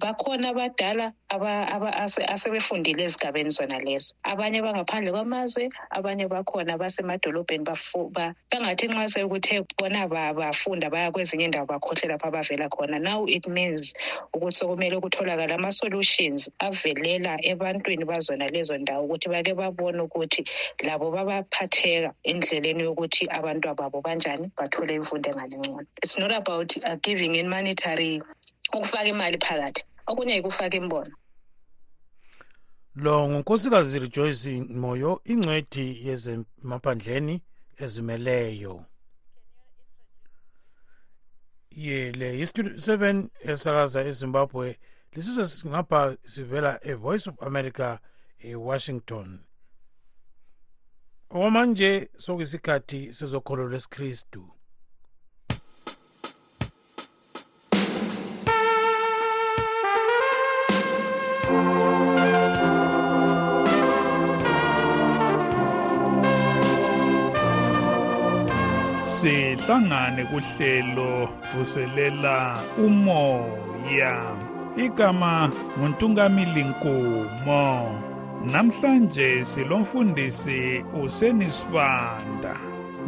bakhona 0.00 0.48
abadala 0.50 1.12
aba- 1.28 1.68
aba- 1.68 1.94
ase- 2.04 2.24
asebefundile 2.24 3.02
ezigabeni 3.04 3.50
zona 3.50 3.78
lezo. 3.78 4.14
Abanye 4.24 4.62
bangaphandle 4.62 5.12
kwamazwe 5.12 5.68
abanye 5.90 6.26
bakhona 6.26 6.78
basemadolobheni 6.80 7.64
bangathi 7.64 8.88
nxa 8.88 9.08
sekuthe 9.08 9.60
bona 9.78 10.08
bafunda 10.08 10.90
baya 10.90 11.10
kwezinye 11.12 11.44
indawo 11.44 11.66
bakhohle 11.66 12.08
lapho 12.08 12.28
abavela 12.28 12.68
khona. 12.68 12.98
Now 13.00 13.26
it 13.26 13.46
means 13.48 13.92
ukuthi 14.34 14.56
sokumele 14.56 15.00
kutholakale 15.00 15.54
ama-solutions 15.54 16.48
avelela 16.58 17.36
ebantwini 17.44 18.04
bazona 18.04 18.48
lezo 18.48 18.76
ndawo 18.78 19.04
ukuthi 19.04 19.28
bake 19.28 19.54
babone 19.54 20.00
ukuthi 20.02 20.44
labo 20.84 21.10
babaphatheka 21.10 22.14
endleleni 22.24 22.82
yokuthi 22.82 23.26
abantu 23.28 23.74
babo 23.74 24.02
kanjani 24.02 24.50
bathole 24.56 24.94
imfundo 24.94 25.30
engalingcono 25.30 25.86
it's 26.02 26.18
not 26.18 26.32
about 26.32 26.72
giving 27.02 27.34
in 27.34 27.48
monetary 27.48 28.20
ukufaka 28.76 29.08
imali 29.12 29.38
phakathi. 29.38 29.82
Okunye 30.06 30.34
yikufaka 30.34 30.76
imbono 30.76 31.12
lo 32.94 33.28
ngunkosikazi 33.28 33.98
rejoyce 33.98 34.52
moyo 34.82 35.20
ingcwedi 35.24 36.06
yezemaphandleni 36.06 37.42
ezimeleyo. 37.78 38.84
Ye 41.70 42.12
le 42.12 42.38
yistudio 42.38 42.72
7 42.72 43.28
esakaza 43.40 44.00
ezimbabwe 44.04 44.78
lisizwe 45.12 45.70
ngapha 45.70 46.16
sivela 46.24 46.80
evoice 46.82 47.30
of 47.30 47.42
america 47.42 47.98
ewashington. 48.40 49.28
Okwamanje 51.30 52.10
sokuyisikhathi 52.16 53.14
sezokholo 53.14 53.68
lwesikristu. 53.68 54.42
Sihlangane 69.60 70.24
kuhlelo 70.24 71.28
vuselela 71.54 72.58
umoya. 72.78 74.36
Igama 74.76 75.50
nguntungamili 75.78 76.64
nkumo 76.64 78.00
namhlanje 78.52 79.44
silomfundisi 79.44 80.84
usenisibanda 81.04 82.56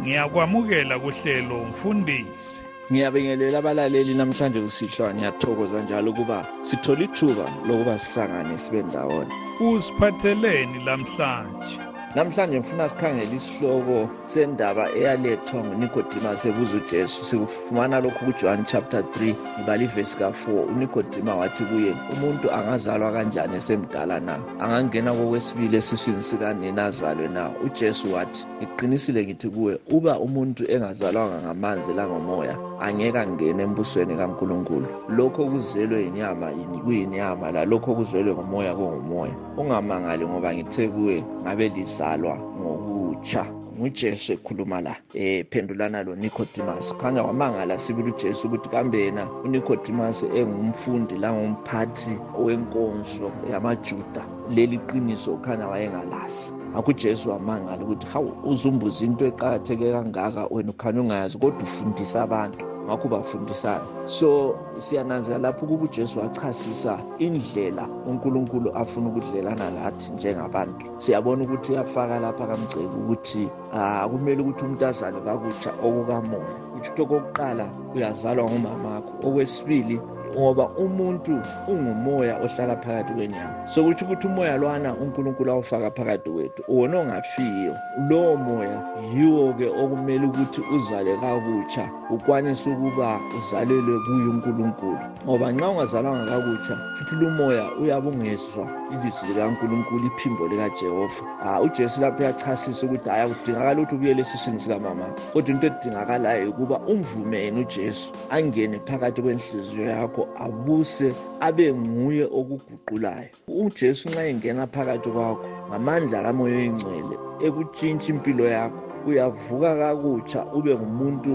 ngiyakwamukela 0.01 0.99
kuhlelo 0.99 1.65
mfundisi. 1.69 2.61
Ngiyabingelela 2.91 3.57
abalaleli 3.59 4.13
namhlanje 4.13 4.61
kusihlwa 4.61 5.13
ngiyathokoza 5.13 5.81
njalo 5.81 6.11
ukuba 6.11 6.45
sithole 6.61 7.05
ithuba 7.05 7.45
lokuba 7.67 7.99
sihlangane 7.99 8.57
sibe 8.57 8.83
ndawonye. 8.83 9.33
Usiphatheleni 9.59 10.85
lamhlanje 10.85 11.92
namhlanje 12.15 12.59
ngifuna 12.59 12.89
sikhangele 12.89 13.35
isihloko 13.35 14.09
sendaba 14.23 14.85
eyalethwa 14.97 15.63
ngunicodimas 15.65 16.45
ebuza 16.45 16.77
ujesu. 16.77 17.25
Sikufumana 17.25 17.99
lokhu 17.99 18.25
kujohn 18.25 18.65
chapter 18.65 19.01
3 19.01 19.33
ngibala 19.57 19.83
ivesi 19.83 20.17
ka-4 20.17 20.69
unikodima 20.73 21.35
wathi 21.35 21.63
kuye 21.63 21.93
umuntu 22.13 22.51
angazalwa 22.57 23.11
kanjani 23.11 23.55
esemdala 23.55 24.19
na? 24.19 24.35
Angangena 24.61 25.13
kokwesibili 25.13 25.77
esiswini 25.77 26.21
sikanina 26.21 26.85
azalwe 26.85 27.27
na? 27.27 27.49
Ujesu 27.65 28.13
wathi 28.13 28.45
ngiqinisile 28.61 29.25
ngithi 29.25 29.49
kuwe 29.49 29.79
uba 29.89 30.19
umuntu 30.19 30.63
engazalwanga 30.73 31.41
ngamanzi 31.41 31.93
langomoya 31.93 32.55
angeke 32.83 33.19
angene 33.19 33.63
embusweni 33.63 34.15
kankulunkulu. 34.15 34.87
Lokho 35.09 35.43
okuzelwe 35.45 36.03
yinyama 36.03 36.47
kuyinyama 36.83 37.51
lalokho 37.51 37.91
okuzelwe 37.91 38.33
ngumoya 38.33 38.75
kungumoya. 38.75 39.33
Ungamangali 39.57 40.25
ngoba 40.27 40.53
ngithe 40.53 40.87
kuwe 40.87 41.23
ngabe 41.43 41.69
lizalwa 41.69 42.35
ngokutsha. 42.37 43.45
Ngujesu 43.77 44.33
ekhuluma 44.33 44.81
la 44.81 44.95
ephendulana 45.13 46.03
lo 46.03 46.15
nicodemus. 46.15 46.93
Khanya 46.97 47.23
wamangala 47.23 47.77
sibili 47.77 48.11
ujesu 48.11 48.47
ukuthi 48.47 48.69
kambe 48.69 48.97
yena 49.05 49.27
unicodemus 49.43 50.23
engumfundi 50.23 51.15
langumphathi 51.15 52.13
wenkonzo 52.45 53.31
yamajuda. 53.51 54.21
Leli 54.49 54.77
qiniso 54.77 55.37
khanya 55.37 55.67
wayengalazi. 55.67 56.62
Ngakho 56.73 56.91
ujesu 56.91 57.29
wamangala 57.29 57.83
ukuthi 57.83 58.07
hawu 58.07 58.33
uzumbuza 58.43 59.05
into 59.05 59.25
eqakatheke 59.25 59.91
kangaka 59.91 60.47
wena 60.51 60.71
ukhanya 60.71 61.01
ungayazi 61.01 61.37
kodwa 61.37 61.63
ufundisa 61.63 62.23
abantu. 62.23 62.65
Ngakho 62.85 63.07
bafundisana. 63.07 63.85
So 64.07 64.55
siyananzela 64.79 65.37
lapho 65.37 65.65
ukuba 65.65 65.83
ujesu 65.85 66.19
wachasisa 66.19 66.99
indlela 67.19 67.87
unkulunkulu 68.07 68.75
afuna 68.75 69.09
ukudlelana 69.09 69.69
lathi 69.69 70.11
njengabantu. 70.13 70.85
Siyabona 70.97 71.43
ukuthi 71.43 71.71
uyafaka 71.71 72.19
lapha 72.19 72.47
kamgceki 72.47 72.97
ukuthi 73.01 73.49
um 73.73 74.09
kumele 74.09 74.41
ukuthi 74.41 74.65
umuntu 74.65 74.85
azalwe 74.85 75.21
kakutsha 75.21 75.71
okukamoya. 75.85 76.53
Kutho 76.73 77.03
okokuqala 77.03 77.65
uyazalwa 77.95 78.49
ngumamakho 78.49 79.13
okwesibili 79.27 79.99
ngoba 80.39 80.69
umuntu 80.77 81.41
ungumoya 81.67 82.37
ohlala 82.37 82.75
phakathi 82.75 83.13
kwenyama. 83.13 83.53
Sokutsho 83.67 84.05
ukuthi 84.05 84.27
umoya 84.27 84.57
lwana 84.57 84.93
unkulunkulu 84.93 85.51
awufaka 85.51 85.91
phakathi 85.91 86.29
kwethu 86.29 86.63
wona 86.67 86.99
ongafiyo. 86.99 87.75
Lowo 88.09 88.37
moya 88.37 88.77
yiwo-ke 89.15 89.67
okumele 89.67 90.25
ukuthi 90.25 90.61
uzale 90.75 91.17
kakutsha 91.17 91.89
ukwanise 92.09 92.69
ukuba 92.69 93.19
uzalelwe 93.37 93.99
kuye 93.99 94.27
unkulunkulu 94.27 94.99
ngoba 95.25 95.51
nxa 95.51 95.69
ungazalwanga 95.69 96.31
kakutsha 96.31 96.77
futhi 96.95 97.15
lumoya 97.15 97.65
uyabe 97.81 98.09
ungezwa 98.09 98.67
ilizwi 98.93 99.27
likankulunkulu 99.29 100.05
iphimbo 100.07 100.47
likajehova. 100.47 101.23
Um 101.45 101.65
ujesu 101.65 102.01
lapho 102.01 102.23
uyachasisa 102.23 102.85
ukuthi 102.85 103.09
hhayi 103.09 103.31
akudingakala 103.31 103.81
ukuthi 103.81 103.95
ubuyele 103.95 104.21
esiswini 104.21 104.59
sikamama. 104.59 105.05
Kodwa 105.33 105.55
into 105.55 105.67
edingakalayo 105.67 106.49
ukuba 106.49 106.77
umvume 106.79 107.37
yena 107.43 107.59
ujesu 107.59 108.13
angene 108.29 108.79
phakathi 108.79 109.21
kwenhliziyo 109.21 109.89
yakho 109.89 110.22
abuse 110.45 111.07
abe 111.39 111.73
nguye 111.73 112.25
okuguqulayo. 112.39 113.29
Ujesu 113.47 114.09
nxa 114.09 114.23
engena 114.31 114.67
phakathi 114.73 115.09
kwakho 115.15 115.45
ngamandla 115.69 116.23
kamoya 116.25 116.55
oyingcwele 116.57 117.15
ekutshintsha 117.45 118.09
impilo 118.13 118.45
yakho 118.55 118.79
uyavuka 119.07 119.69
kakutsha 119.79 120.39
ube 120.57 120.71
ngumuntu 120.75 121.33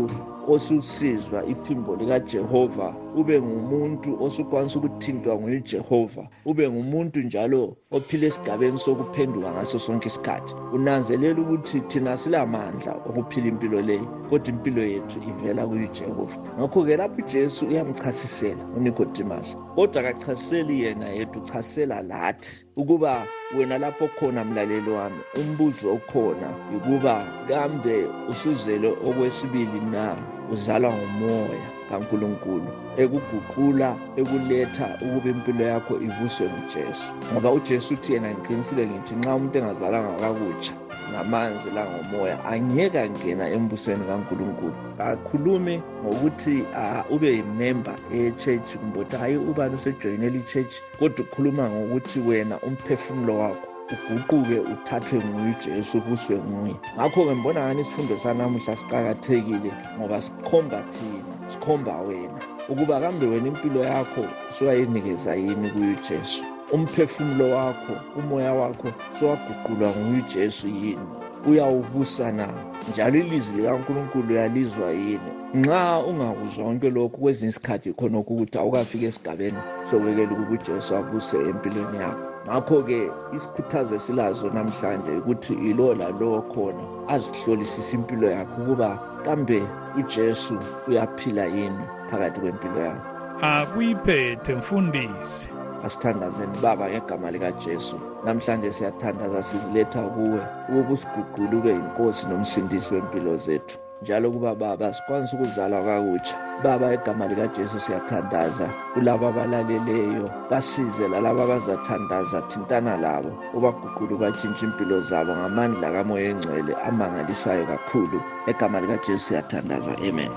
osusizwa 0.49 1.47
iphimbo 1.47 1.97
likajehova 1.97 2.95
ube 3.17 3.41
ngumuntu 3.43 4.25
osukwanisa 4.25 4.79
ukuthintwa 4.79 5.35
nguyejehova 5.37 6.29
ube 6.45 6.71
ngumuntu 6.71 7.21
njalo 7.21 7.77
ophila 7.91 8.27
esigabeni 8.27 8.79
sokuphenduka 8.79 9.53
ngaso 9.53 9.79
sonke 9.79 10.09
isikhathi. 10.09 10.55
Unanzelela 10.73 11.41
ukuthi 11.41 11.81
thina 11.81 12.19
silamandla 12.19 12.93
okuphila 13.09 13.47
impilo 13.49 13.81
leyi 13.83 14.07
kodwa 14.31 14.49
impilo 14.49 14.83
yethu 14.83 15.19
ivela 15.31 15.67
kuyijehova 15.67 16.37
ngakho-ke 16.59 16.97
lapho 16.97 17.23
ujesu 17.23 17.67
uyamchasisela 17.67 18.63
unicodemus 18.77 19.57
kodwa 19.75 20.01
akachasiseli 20.01 20.83
yena 20.83 21.09
yethu 21.09 21.39
uchasisela 21.39 22.03
lathi 22.03 22.65
ukuba 22.77 23.27
wena 23.55 23.79
lapho 23.79 24.09
khona 24.09 24.45
mlaleli 24.45 24.91
wami 24.91 25.21
umbuzo 25.41 25.95
okhona 25.95 26.49
ukuba 26.77 27.25
kambe 27.49 28.07
usuzele 28.31 28.89
okwesibili 28.89 29.81
na? 29.93 30.17
Uzalwa 30.53 30.93
ngumoya 30.93 31.69
kankulunkulu 31.89 32.71
ekuguqula 33.03 33.97
ekuletha 34.21 34.89
ukuba 35.05 35.29
impilo 35.31 35.65
yakho 35.65 35.95
ivuswe 36.07 36.47
ngujesu. 36.53 37.13
Ngoba 37.33 37.53
ujesu 37.53 37.95
uthi 37.95 38.13
yena 38.13 38.31
ngiqinisile 38.31 38.87
ngithi 38.87 39.15
nxa 39.17 39.35
umuntu 39.35 39.59
engazalanga 39.59 40.13
kakutsha 40.23 40.73
ngamanzi 41.13 41.71
langomoya 41.71 42.45
angeke 42.45 43.01
angena 43.01 43.51
embusweni 43.51 44.05
kankulunkulu. 44.05 44.73
Kakhulumi 44.99 45.83
ngokuthi 46.05 46.65
ube 47.11 47.29
yimemba 47.37 47.95
ye-church 48.13 48.77
kumbe 48.77 48.99
uthi 49.01 49.17
hhayi 49.17 49.37
ubani 49.37 49.75
usejoyinela 49.75 50.37
i-church 50.37 50.75
kodwa 50.99 51.25
ukhuluma 51.25 51.71
ngokuthi 51.71 52.21
wena 52.21 52.59
umphefumulo 52.59 53.39
wakho 53.39 53.69
uguquke 53.93 54.59
uthathwe 54.73 55.19
nguye 55.25 55.55
ujesu 55.61 55.99
ubuswe 55.99 56.37
nguye. 56.37 56.75
Ngakho-ke 56.97 57.35
mbona 57.35 57.61
ngani 57.65 57.81
isifundo 57.81 58.19
sanamuhla 58.19 58.77
siqakathekile 58.77 59.73
ngoba 59.99 60.21
sikhomba 60.21 60.83
thina 60.93 61.35
sikhomba 61.53 61.97
wena 62.01 62.41
ukuba 62.69 63.01
kambe 63.01 63.27
wena 63.27 63.49
impilo 63.49 63.85
yakho 63.85 64.25
suwayinikeza 64.59 65.35
yini 65.35 65.71
kuye 65.71 65.93
ujesu 65.97 66.45
umphefumulo 66.73 67.51
wakho 67.51 67.93
umoya 68.17 68.53
wakho 68.53 68.89
sowaguqulwa 69.21 69.89
nguye 69.89 70.23
ujesu 70.23 70.69
yini? 70.69 71.09
Uyawubusa 71.47 72.33
na? 72.33 72.49
Njalo 72.91 73.19
ilizwi 73.19 73.57
likankulunkulu 73.61 74.29
uyalizwa 74.29 74.91
yini? 74.91 75.31
Nxa 75.55 75.99
ungakuzwa 75.99 76.65
konke 76.65 76.91
lokhu 76.91 77.19
kwezinye 77.19 77.51
isikhathi 77.51 77.93
khonokho 77.93 78.35
ukuthi 78.35 78.59
awukafika 78.59 79.07
esigabeni 79.07 79.59
sobekela 79.91 80.33
ukuba 80.33 80.53
ujesu 80.53 80.97
abuse 80.97 81.37
empilweni 81.37 81.99
yakho. 81.99 82.29
Ngakho-ke 82.47 83.11
isikhuthazo 83.37 83.95
esilazo 83.95 84.51
namhlanje 84.51 85.11
ukuthi 85.11 85.53
yilo 85.65 85.95
lalowo 85.95 86.43
khona 86.43 86.83
azihlolisise 87.09 87.97
impilo 87.97 88.31
yakho 88.31 88.63
ukuba 88.63 88.99
kambe 89.25 89.63
ujesu 89.99 90.59
uyaphila 90.89 91.45
yini 91.47 91.85
phakathi 92.11 92.41
kwempilo 92.41 92.81
yakho. 92.81 93.07
Akuyiphethe 93.43 94.55
mfundisi 94.55 95.58
asithandazeni 95.85 96.59
baba 96.63 96.89
ngegama 96.89 97.31
likajesu. 97.31 97.97
Namhlanje 98.25 98.73
siyathandaza 98.73 99.43
siziletha 99.43 100.03
kuwe 100.03 100.41
ukuba 100.69 100.93
usiguqule 100.95 101.57
ube 101.57 101.71
yinkosi 101.71 102.27
nomsindisi 102.29 102.95
wempilo 102.95 103.37
zethu. 103.37 103.79
Njalo 104.03 104.31
kuba 104.31 104.55
baba 104.55 104.95
sikwanisa 104.95 105.37
ukuzalwa 105.37 105.83
kakutsha. 105.83 106.37
Baba 106.65 106.95
igama 106.95 107.27
likajesu 107.27 107.81
siyathandaza. 107.81 108.69
Kulabo 108.95 109.29
abalaleleyo 109.29 110.31
basize 110.51 111.09
lalabo 111.09 111.43
abazathandaza 111.43 112.43
thintana 112.43 112.97
labo. 112.97 113.31
Ubaguqule 113.55 114.15
ubatshintsha 114.15 114.67
impilo 114.67 115.01
zabo 115.01 115.33
ngamandla 115.37 115.91
kamoya 115.93 116.31
engcwele 116.31 116.75
amangalisayo 116.89 117.67
kakhulu. 117.67 118.23
Egama 118.47 118.81
likajesu 118.81 119.19
siyathandaza. 119.19 119.93
Amen. 120.09 120.31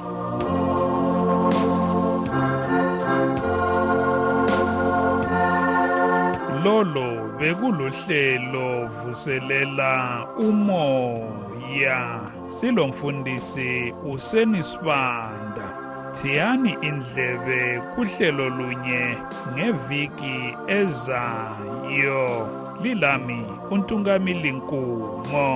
Lolo 6.63 7.37
bekuluhlelo 7.39 8.87
vuselela 8.87 10.27
umoya. 10.37 12.21
Silomfundisi 12.47 13.93
usenisibanda 14.13 15.67
thiyani 16.13 16.77
indlebe 16.81 17.81
kuhlelo 17.95 18.49
lunye 18.49 19.17
ngeviki 19.53 20.55
ezayo. 20.67 22.47
Lilami 22.83 23.45
untungamili 23.71 24.51
nkumo. 24.51 25.49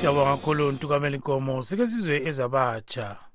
Siyabonga 0.00 0.30
kakhulu 0.30 0.72
ntukamela 0.72 1.16
inkomo 1.16 1.62
sike 1.62 1.86
sizwe 1.86 2.22
ezabatsha. 2.28 3.29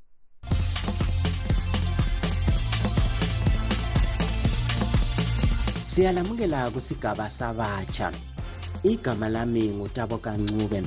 Siyalamukela 5.96 6.72
kusigaba 6.72 7.30
sabatsha. 7.30 8.12
Igama 8.84 9.30
lami 9.30 9.64
ngutabo 9.70 10.18
kancube. 10.18 10.84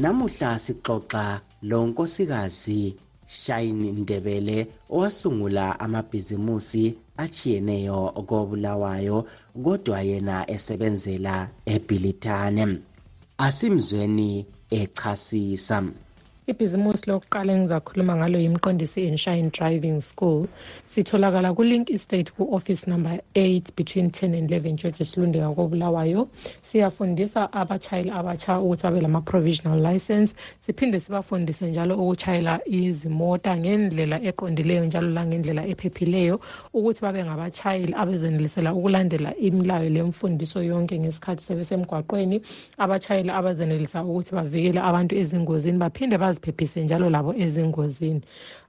Namuhla 0.00 0.58
sixoxa 0.64 1.40
lo 1.68 1.78
nkosikazi 1.86 2.96
shine 3.26 3.92
ndebele 3.92 4.58
owasungula 4.94 5.80
amabhizimusi 5.84 6.84
achiyeneyo 7.16 8.00
kobulawayo 8.28 9.18
kodwa 9.64 10.00
yena 10.08 10.36
esebenzela 10.54 11.34
ebhilitane 11.74 12.64
asimzweni 13.46 14.46
echasisa. 14.70 15.78
Ibhizimusi 16.46 17.06
lokuqala 17.06 17.52
engizakhuluma 17.52 18.16
ngalo 18.16 18.38
yimqondisi 18.38 19.06
inshine 19.06 19.50
driving 19.50 20.00
school. 20.00 20.48
Sitholakala 20.86 21.54
kulink 21.54 21.90
estate 21.90 22.32
ku-office 22.34 22.86
number 22.86 23.20
8 23.34 23.76
between 23.76 24.10
10 24.10 24.34
and 24.34 24.50
11 24.50 24.76
georges 24.76 25.16
lunde 25.16 25.38
ngakobulawayo. 25.38 26.28
Siyafundisa 26.62 27.52
abatshayeli 27.52 28.10
abatsha 28.10 28.60
ukuthi 28.60 28.82
babe 28.82 29.00
lama-provisional 29.00 29.78
license. 29.78 30.34
Siphinde 30.58 31.00
sibafundise 31.00 31.66
njalo 31.66 31.94
ukutshayela 31.94 32.60
izimota 32.66 33.56
ngendlela 33.56 34.22
eqondileyo 34.22 34.84
njalo 34.84 35.10
langendlela 35.10 35.66
ephephileyo 35.66 36.40
ukuthi 36.74 37.02
babe 37.02 37.24
ngabatshayeli 37.24 37.94
abezenelisela 37.94 38.74
ukulandela 38.74 39.36
imilayo 39.36 39.90
lemfundiso 39.90 40.62
yonke 40.62 40.98
ngesikhathi 40.98 41.44
sebesemgwaqweni. 41.44 42.42
Abatshayeli 42.78 43.30
abazenelisa 43.30 44.04
ukuthi 44.04 44.34
bavikele 44.34 44.80
abantu 44.80 45.14
ezingozini 45.16 45.78
baphinde 45.78 46.18
baziphephise 46.32 46.84
njalo 46.84 47.10
labo 47.10 47.34
ezingozini. 47.34 48.20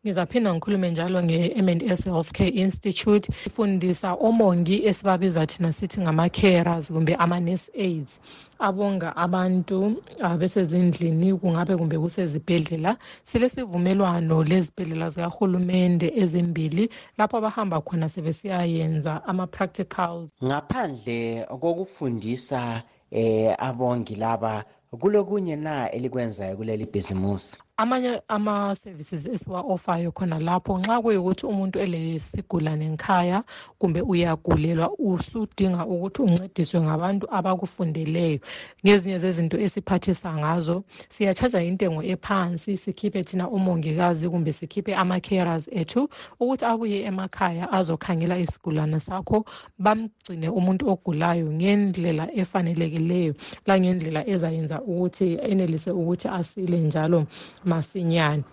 Ngizaphinda 0.06 0.54
ngikhulume 0.54 0.90
njalo 0.90 1.24
nge-M&S 1.24 2.06
Healthcare 2.06 2.50
Institute 2.50 3.32
ifundisa 3.48 4.14
omongi 4.14 4.86
esibabiza 4.86 5.48
thina 5.48 5.72
sithi 5.72 6.02
ngama-carers 6.02 6.92
kumbe 6.92 7.16
ama-nurse 7.16 7.72
aids 7.78 8.20
abonga 8.60 9.16
abantu 9.16 9.86
uh, 10.24 10.36
besezindlini 10.36 11.34
kungabe 11.38 11.78
kumbe 11.78 12.00
kusezibhedlela. 12.00 12.98
Silesivumelwano 13.24 14.44
lezibhedlela 14.44 15.10
zikahulumende 15.10 16.12
ezimbili 16.16 16.90
lapho 17.18 17.38
abahamba 17.38 17.82
khona 17.82 18.10
sebesiyayenza 18.10 19.24
ama-practicals. 19.26 20.30
Ngaphandle 20.44 21.46
kokufundisa 21.62 22.84
eh 23.12 23.56
abongi 23.60 24.16
laba 24.16 24.66
kulokunye 25.02 25.56
na 25.56 25.92
elikwenzayo 25.92 26.58
kuleli 26.58 26.86
bhizimusi? 26.86 27.58
Amanye 27.78 28.22
ama-services 28.28 29.26
esiwa-ofayo 29.26 30.12
khona 30.12 30.40
lapho 30.40 30.78
nxa 30.80 31.02
kuyikuthi 31.02 31.46
umuntu 31.46 31.80
elesigulane 31.80 32.88
nkhaya 32.90 33.44
kumbe 33.80 34.02
uyagulelwa 34.02 34.92
usudinga 35.00 35.86
ukuthi 35.86 36.22
uncediswe 36.22 36.82
ngabantu 36.82 37.28
abakufundeleyo. 37.32 38.40
Ngezinye 38.86 39.18
zezinto 39.18 39.58
esiphathisa 39.60 40.34
ngazo 40.38 40.84
siyatshaja 41.10 41.62
intengo 41.62 42.04
ephansi 42.04 42.78
sikhiphe 42.78 43.24
thina 43.24 43.50
umongikazi 43.50 44.30
kumbe 44.30 44.52
sikhiphe 44.52 44.96
ama-carers 44.96 45.68
ethu 45.72 46.10
ukuthi 46.40 46.66
abuye 46.66 47.04
emakhaya 47.04 47.72
azokhangela 47.72 48.38
isigulane 48.38 49.00
sakho 49.00 49.46
bamgcine 49.80 50.50
umuntu 50.50 50.90
ogulayo 50.90 51.52
ngendlela 51.52 52.30
efanelekileyo 52.36 53.34
langendlela 53.66 54.28
ezayenza 54.30 54.82
ukuthi 54.82 55.40
enelise 55.42 55.92
ukuthi 55.92 56.28
asile 56.28 56.78
njalo. 56.78 57.26
Masinyane. 57.66 58.44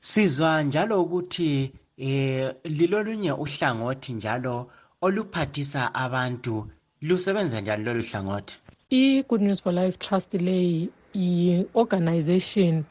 Sizwa 0.00 0.62
njalo 0.62 1.02
ukuthi 1.02 1.72
eh 1.98 2.54
lilolunye 2.64 3.32
uhlangothi 3.32 4.12
njalo 4.12 4.70
oluphathisa 5.02 5.94
abantu 5.94 6.68
lusebenza 7.02 7.60
njani 7.60 7.84
lolu 7.84 8.02
hlangothi? 8.02 8.58
I-good 8.90 9.42
news 9.42 9.60
for 9.62 9.72
life 9.72 9.98
trust 9.98 10.34
leyi 10.34 10.88
yi-organization 11.14 12.84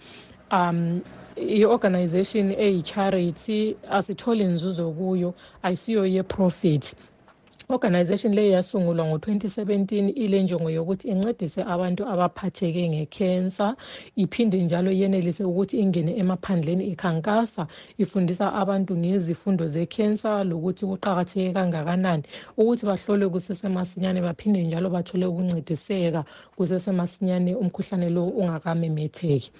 um 0.51 1.01
i-organization 1.37 2.51
eyi-charity 2.51 3.75
asitholi 3.91 4.43
nzuzo 4.43 4.91
kuyo 4.91 5.33
ayisiyo 5.63 6.05
ye-profit. 6.05 6.95
Organization 7.69 8.33
leyi 8.33 8.51
yasungulwa 8.51 9.05
ngo-2017 9.05 10.13
ile 10.15 10.43
njongo 10.43 10.69
yokuthi 10.69 11.07
incedise 11.07 11.63
abantu 11.63 12.07
abaphatheke 12.07 12.89
ngekhensa 12.89 13.75
iphinde 14.15 14.63
njalo 14.63 14.91
yenelise 14.91 15.43
ukuthi 15.43 15.79
ingene 15.79 16.17
emaphandleni 16.17 16.87
ikhankasa 16.87 17.67
ifundisa 17.97 18.53
abantu 18.53 18.97
ngezifundo 18.97 19.67
zekhensa 19.67 20.43
lokuthi 20.43 20.85
kuqakatheke 20.85 21.53
kangakanani 21.53 22.23
ukuthi 22.57 22.85
bahlolwe 22.85 23.29
kusesemasinyane 23.29 24.21
baphinde 24.21 24.63
njalo 24.63 24.89
bathole 24.89 25.25
ukuncediseka 25.25 26.23
kusesemasinyane 26.55 27.55
umkhuhlane 27.55 28.09
lo 28.09 28.27
ungakamemetheki. 28.27 29.51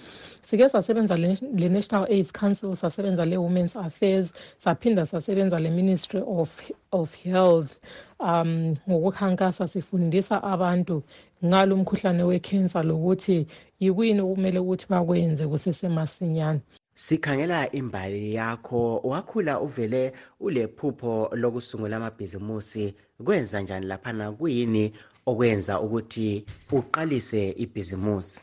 Sike 0.42 0.68
sasebenza 0.68 1.16
le-national 1.16 2.06
aids 2.10 2.32
council 2.32 2.76
sasebenza 2.76 3.24
le-women's 3.24 3.76
affairs 3.76 4.32
saphinda 4.56 5.06
sasebenza 5.06 5.58
le-ministry 5.58 6.22
of, 6.26 6.70
of 6.92 7.14
health. 7.14 7.78
Um 8.20 8.76
ngokukhankasa 8.88 9.66
sifundisa 9.66 10.42
abantu 10.42 11.02
ngalo 11.44 11.76
mkhuhlane 11.76 12.22
wekhensa 12.22 12.82
lokuthi 12.82 13.46
yikuyini 13.80 14.20
okumele 14.20 14.58
ukuthi 14.58 14.86
bakwenze 14.88 15.46
kusesemasinyane. 15.46 16.60
Sikhangela 16.94 17.72
imbali 17.72 18.34
yakho. 18.34 19.00
Wakhula 19.04 19.60
uvele 19.60 20.12
ulephupho 20.40 21.30
lokusungula 21.32 21.96
amabhizimusi. 21.96 22.94
Kwenza 23.24 23.60
njani 23.60 23.86
laphana? 23.86 24.32
Kuyini 24.32 24.92
okwenza 25.26 25.80
ukuthi 25.80 26.44
uqalise 26.72 27.50
ibhizimusi? 27.50 28.42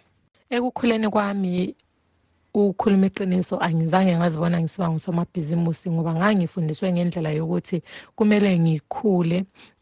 Ekukhuleni 0.50 1.10
kwami 1.10 1.76
ukukhuluma 2.56 3.06
iqiniso 3.08 3.56
angizange 3.65 4.13
ngazibona 4.18 4.58
ngisiba 4.62 4.89
ngusomabhizimusi 4.89 5.91
ngoba 5.91 6.12
ngangifundiswe 6.15 6.88
ngendlela 6.94 7.30
yokuthi 7.39 7.78
kumele 8.15 8.60
ngikhule 8.60 9.38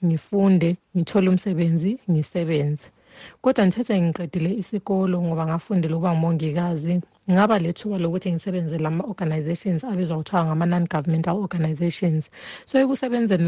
ngifunde 0.05 0.69
ngithole 0.95 1.27
umsebenzi 1.29 1.91
ngisebenze. 2.11 2.87
Kodwa 3.41 3.65
ngithethe 3.65 4.01
ngiqedile 4.01 4.49
isikolo 4.61 5.21
ngoba 5.21 5.45
ngafundela 5.47 5.95
ukuba 5.95 6.11
ngumongikazi. 6.13 7.01
Ngaba 7.31 7.59
lethuba 7.59 7.97
lokuthi 7.97 8.31
ngisebenze 8.31 8.77
lama-organizations 8.77 9.83
abizwa 9.83 10.17
kuthiwa 10.17 10.45
ngama-non-governmental 10.45 11.37
organizations. 11.37 12.29
So 12.65 12.79
ekusebenzeni 12.79 13.47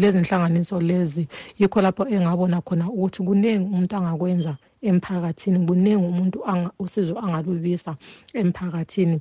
lezi 0.00 0.18
nhlanganiso 0.18 0.80
lezi 0.80 1.28
yikho 1.58 1.82
lapho 1.82 2.08
engabona 2.08 2.60
khona 2.60 2.88
ukuthi 2.88 3.22
kuningi 3.22 3.64
umuntu 3.68 3.96
angakwenza 3.96 4.56
emphakathini 4.82 5.66
kuningi 5.66 5.96
umuntu 5.96 6.38
usizo 6.78 7.18
angalubisa 7.18 7.96
emphakathini 8.34 9.20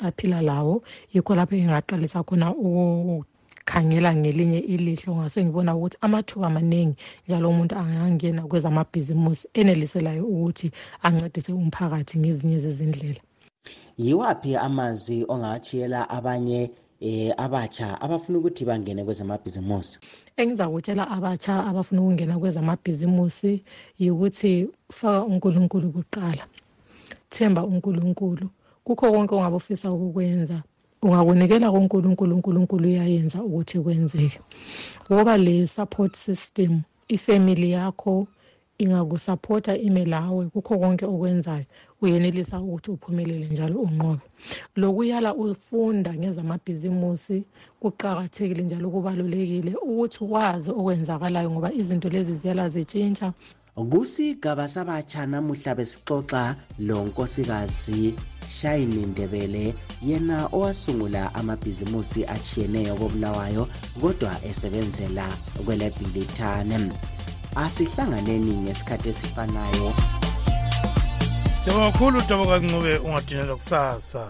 aphila 0.00 0.42
lawo. 0.42 0.82
Yikho 1.12 1.34
lapho 1.34 1.56
engaqalisa 1.56 2.22
khona 2.22 2.52
khangela 3.72 4.14
ngelinye 4.14 4.58
ilihlo 4.58 5.16
ngase 5.16 5.44
ngibona 5.44 5.76
ukuthi 5.76 5.96
amathuba 6.00 6.46
amaningi 6.46 6.96
njalo 7.26 7.48
umuntu 7.48 7.74
angangena 7.76 8.42
kwezamabhizimusi 8.50 9.48
eneliselayo 9.60 10.24
ukuthi 10.32 10.68
ancedise 11.02 11.52
umphakathi 11.52 12.18
ngezinye 12.20 12.58
zezindlela. 12.64 13.20
Yiwaphi 14.04 14.56
amazwi 14.56 15.24
ongawatshiyela 15.32 16.00
abanye 16.16 16.70
eh 17.00 17.32
abatsha 17.44 18.00
abafuna 18.04 18.38
ukuthi 18.38 18.62
bangene 18.64 19.04
kwezamabhizimusi? 19.04 19.98
Engizakutshela 20.36 21.04
abatsha 21.16 21.54
abafuna 21.70 22.00
ukungena 22.02 22.38
kwezamabhizimusi 22.38 23.52
yikuthi 23.98 24.68
faka 24.98 25.24
uNkulunkulu 25.24 25.88
kuqala 25.96 26.44
themba 27.32 27.64
uNkulunkulu. 27.64 28.46
Kukho 28.84 29.12
konke 29.12 29.34
ongabe 29.34 29.56
ufisa 29.56 29.92
ukukwenza 29.92 30.62
ungakunikela 31.02 31.70
kuNkulunkulu 31.70 32.34
uNkulunkulu 32.36 32.88
uyayenza 32.88 33.42
ukuthi 33.42 33.78
kwenzeke. 33.80 34.40
Ngoba 35.12 35.36
le 35.36 35.66
support 35.66 36.16
system 36.16 36.82
ifamily 37.08 37.70
yakho 37.70 38.26
ingakusupport 38.78 39.68
ime 39.68 40.04
lawe 40.04 40.46
kukho 40.46 40.78
konke 40.78 41.06
okwenzayo. 41.06 41.64
Uyenelisa 42.02 42.60
ukuthi 42.60 42.90
uphumelele 42.90 43.46
njalo 43.46 43.80
unqobe. 43.80 44.22
Lokuyala 44.76 45.34
ufunda 45.34 46.14
ngezamabhizimusi 46.14 47.44
kuqakathekile 47.80 48.62
njalo 48.62 48.90
kubalulekile 48.90 49.74
ukuthi 49.74 50.24
wazi 50.24 50.70
okwenzakalayo 50.70 51.50
ngoba 51.50 51.72
izinto 51.72 52.08
lezi 52.08 52.34
ziyala 52.34 52.68
zitshintsha. 52.68 53.32
Kusigaba 53.74 54.68
sabatsha 54.68 55.26
namuhla 55.26 55.74
besixoxa 55.74 56.56
lo 56.78 57.04
nkosikazi 57.04 58.14
shayini 58.48 59.06
ndebele 59.06 59.74
yena 60.02 60.48
owasungula 60.52 61.34
amabhizimusi 61.34 62.26
achiyeneyo 62.26 62.94
kobulawayo 62.94 63.68
kodwa 64.00 64.32
esebenzela 64.44 65.26
kwelebhilithane. 65.64 66.92
Asihlanganeni 67.56 68.52
ngesikhathi 68.62 69.08
esifanayo. 69.08 69.88
Siyabonga 71.64 71.92
kakhulu 71.92 72.20
daba 72.28 72.46
kancube 72.46 72.98
ungadinelwa 72.98 73.56
kusasa. 73.56 74.24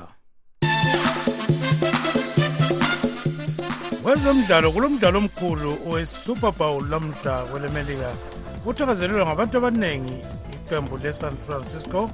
Kwezemidlalo 4.02 4.72
kulomdlalo 4.72 5.18
omkhulu 5.18 5.70
owe-super 5.86 6.52
bowl 6.58 6.82
lamhla 6.90 7.44
kwelemelika 7.46 8.10
kuthakazelelwa 8.64 9.26
ngabantu 9.26 9.58
abaningi 9.58 10.18
iqembu 10.54 10.96
le-san 11.02 11.36
francisco 11.36 12.10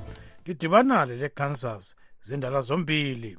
lidibana 0.46 1.04
lele-kansas 1.04 1.94
zindala 2.20 2.60
zombili. 2.60 3.36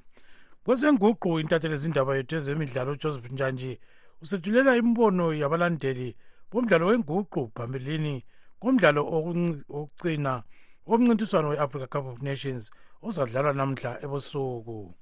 Kwezenguqu 0.63 1.39
intatheli 1.39 1.73
ezindaba 1.73 2.15
yethu 2.17 2.35
ezemidlalo 2.35 2.91
ujoseph 2.91 3.31
njanji 3.31 3.79
usethulela 4.21 4.77
imibono 4.77 5.33
yabalandeli 5.33 6.15
bomdlalo 6.51 6.85
wenguqu 6.89 7.41
phambilini 7.55 8.15
komdlalo 8.61 9.01
wokucina 9.73 10.43
womncintiswano 10.87 11.49
we-africa 11.49 11.87
cup 11.93 12.05
of 12.05 12.21
nations 12.21 12.71
ozadlalwa 13.01 13.53
namhla 13.53 13.91
ebusuku 14.05 14.93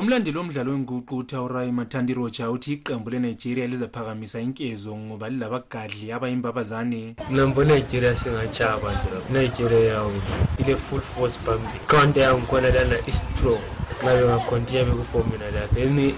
umlandeli 0.00 0.38
womdlalo 0.38 0.72
wenguqu 0.72 1.16
utaurai 1.16 1.72
mathandi 1.72 2.14
rocha 2.14 2.50
uthi 2.50 2.72
iqembu 2.72 3.10
lenigeria 3.10 3.66
lizaphakamisa 3.66 4.40
inkezo 4.40 4.96
ngoba 4.96 5.28
lilabagadli 5.28 6.12
abayimbabazane 6.12 7.14
mina 7.30 7.46
mbona 7.46 7.74
nigeria 7.74 8.16
singatshaba 8.16 8.92
nje 8.92 9.08
lapho. 9.14 9.32
Nigeria 9.32 9.92
yawina 9.92 10.22
ile-full 10.58 11.00
force 11.00 11.38
phambili. 11.44 11.80
Ikhawunta 11.84 12.20
yangikhona 12.20 12.70
lana 12.70 12.96
i-strong. 13.06 13.60
Nxa 14.02 14.16
bengakhontinya 14.16 14.84
bekufomina 14.84 15.50
la 15.50 15.66
then 15.74 15.98
um 15.98 16.12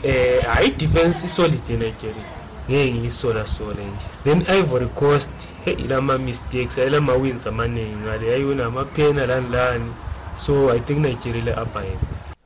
hayi 0.55 0.69
i-defense 0.69 1.27
isolid 1.27 1.71
enigeria. 1.71 2.25
Ngeke 2.71 2.93
ngiyisolasole 2.95 3.85
nje. 3.85 4.07
Then 4.25 4.59
ivory 4.59 4.87
coast 4.87 5.31
he 5.65 5.73
ilama-mistakes 5.73 6.79
ayilama-wins 6.79 7.47
amaningi 7.47 7.97
ngale. 7.97 8.27
Yayiwina 8.27 8.67
amaphena 8.67 9.27
lani 9.27 9.49
lani. 9.49 9.93
So 10.39 10.71
i 10.71 10.81
think 10.81 10.99
nigeria 10.99 11.43
ile-upper 11.43 11.83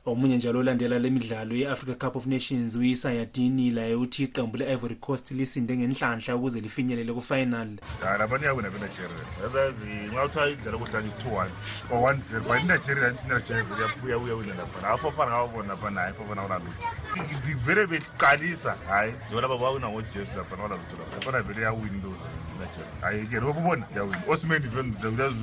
omunye 0.07 0.37
njalo 0.37 0.59
olandela 0.61 0.99
le 0.99 1.11
midlalo 1.11 1.55
ye-africa 1.57 1.95
cup 1.99 2.17
of 2.17 2.27
nations 2.27 2.77
uyisayadini 2.77 3.71
laye 3.71 3.95
uthi 3.95 4.25
iqembu 4.25 4.57
le-ivory 4.57 4.95
coast 4.95 5.31
lisinde 5.31 5.77
ngenhlanhla 5.77 6.37
ukuze 6.37 6.61
lifinyelele 6.61 7.13
kufinal. 7.13 7.69
Hayi 8.03 8.19
lapha 8.19 8.39
niyawina 8.39 8.71
benigeria 8.71 9.25
yazazi 9.43 9.87
nxa 10.13 10.23
kuthiwa 10.23 10.51
idlala 10.51 10.79
kuhlanje 10.79 11.11
two 11.19 11.35
one 11.35 11.51
or 11.91 12.03
one 12.03 12.21
zero 12.21 12.43
but 12.43 12.61
inigeria 12.61 13.15
nigeria 13.29 14.19
uyawina 14.19 14.55
laphana 14.55 14.89
afofana 14.89 15.31
ngababona 15.31 15.69
laphana 15.69 16.01
hayi 16.01 16.15
fofana 16.15 16.43
kunalutho 16.43 17.59
vele 17.65 17.87
beqalisa 17.87 18.77
hayi 18.89 19.13
njengoba 19.13 19.41
laba 19.41 19.59
bawina 19.59 19.89
ngojesu 19.89 20.33
laphana 20.37 20.63
kunalutho 20.63 20.97
lapha 20.97 21.17
laphana 21.17 21.43
vele 21.43 21.63
yawina 21.63 21.95
into 21.97 22.15
hayi 23.01 23.27
ke 23.27 23.41
lokhu 23.41 23.59
ubona 23.59 23.87
yawina 23.97 24.23
osmandi 24.29 24.69
vele 24.69 25.35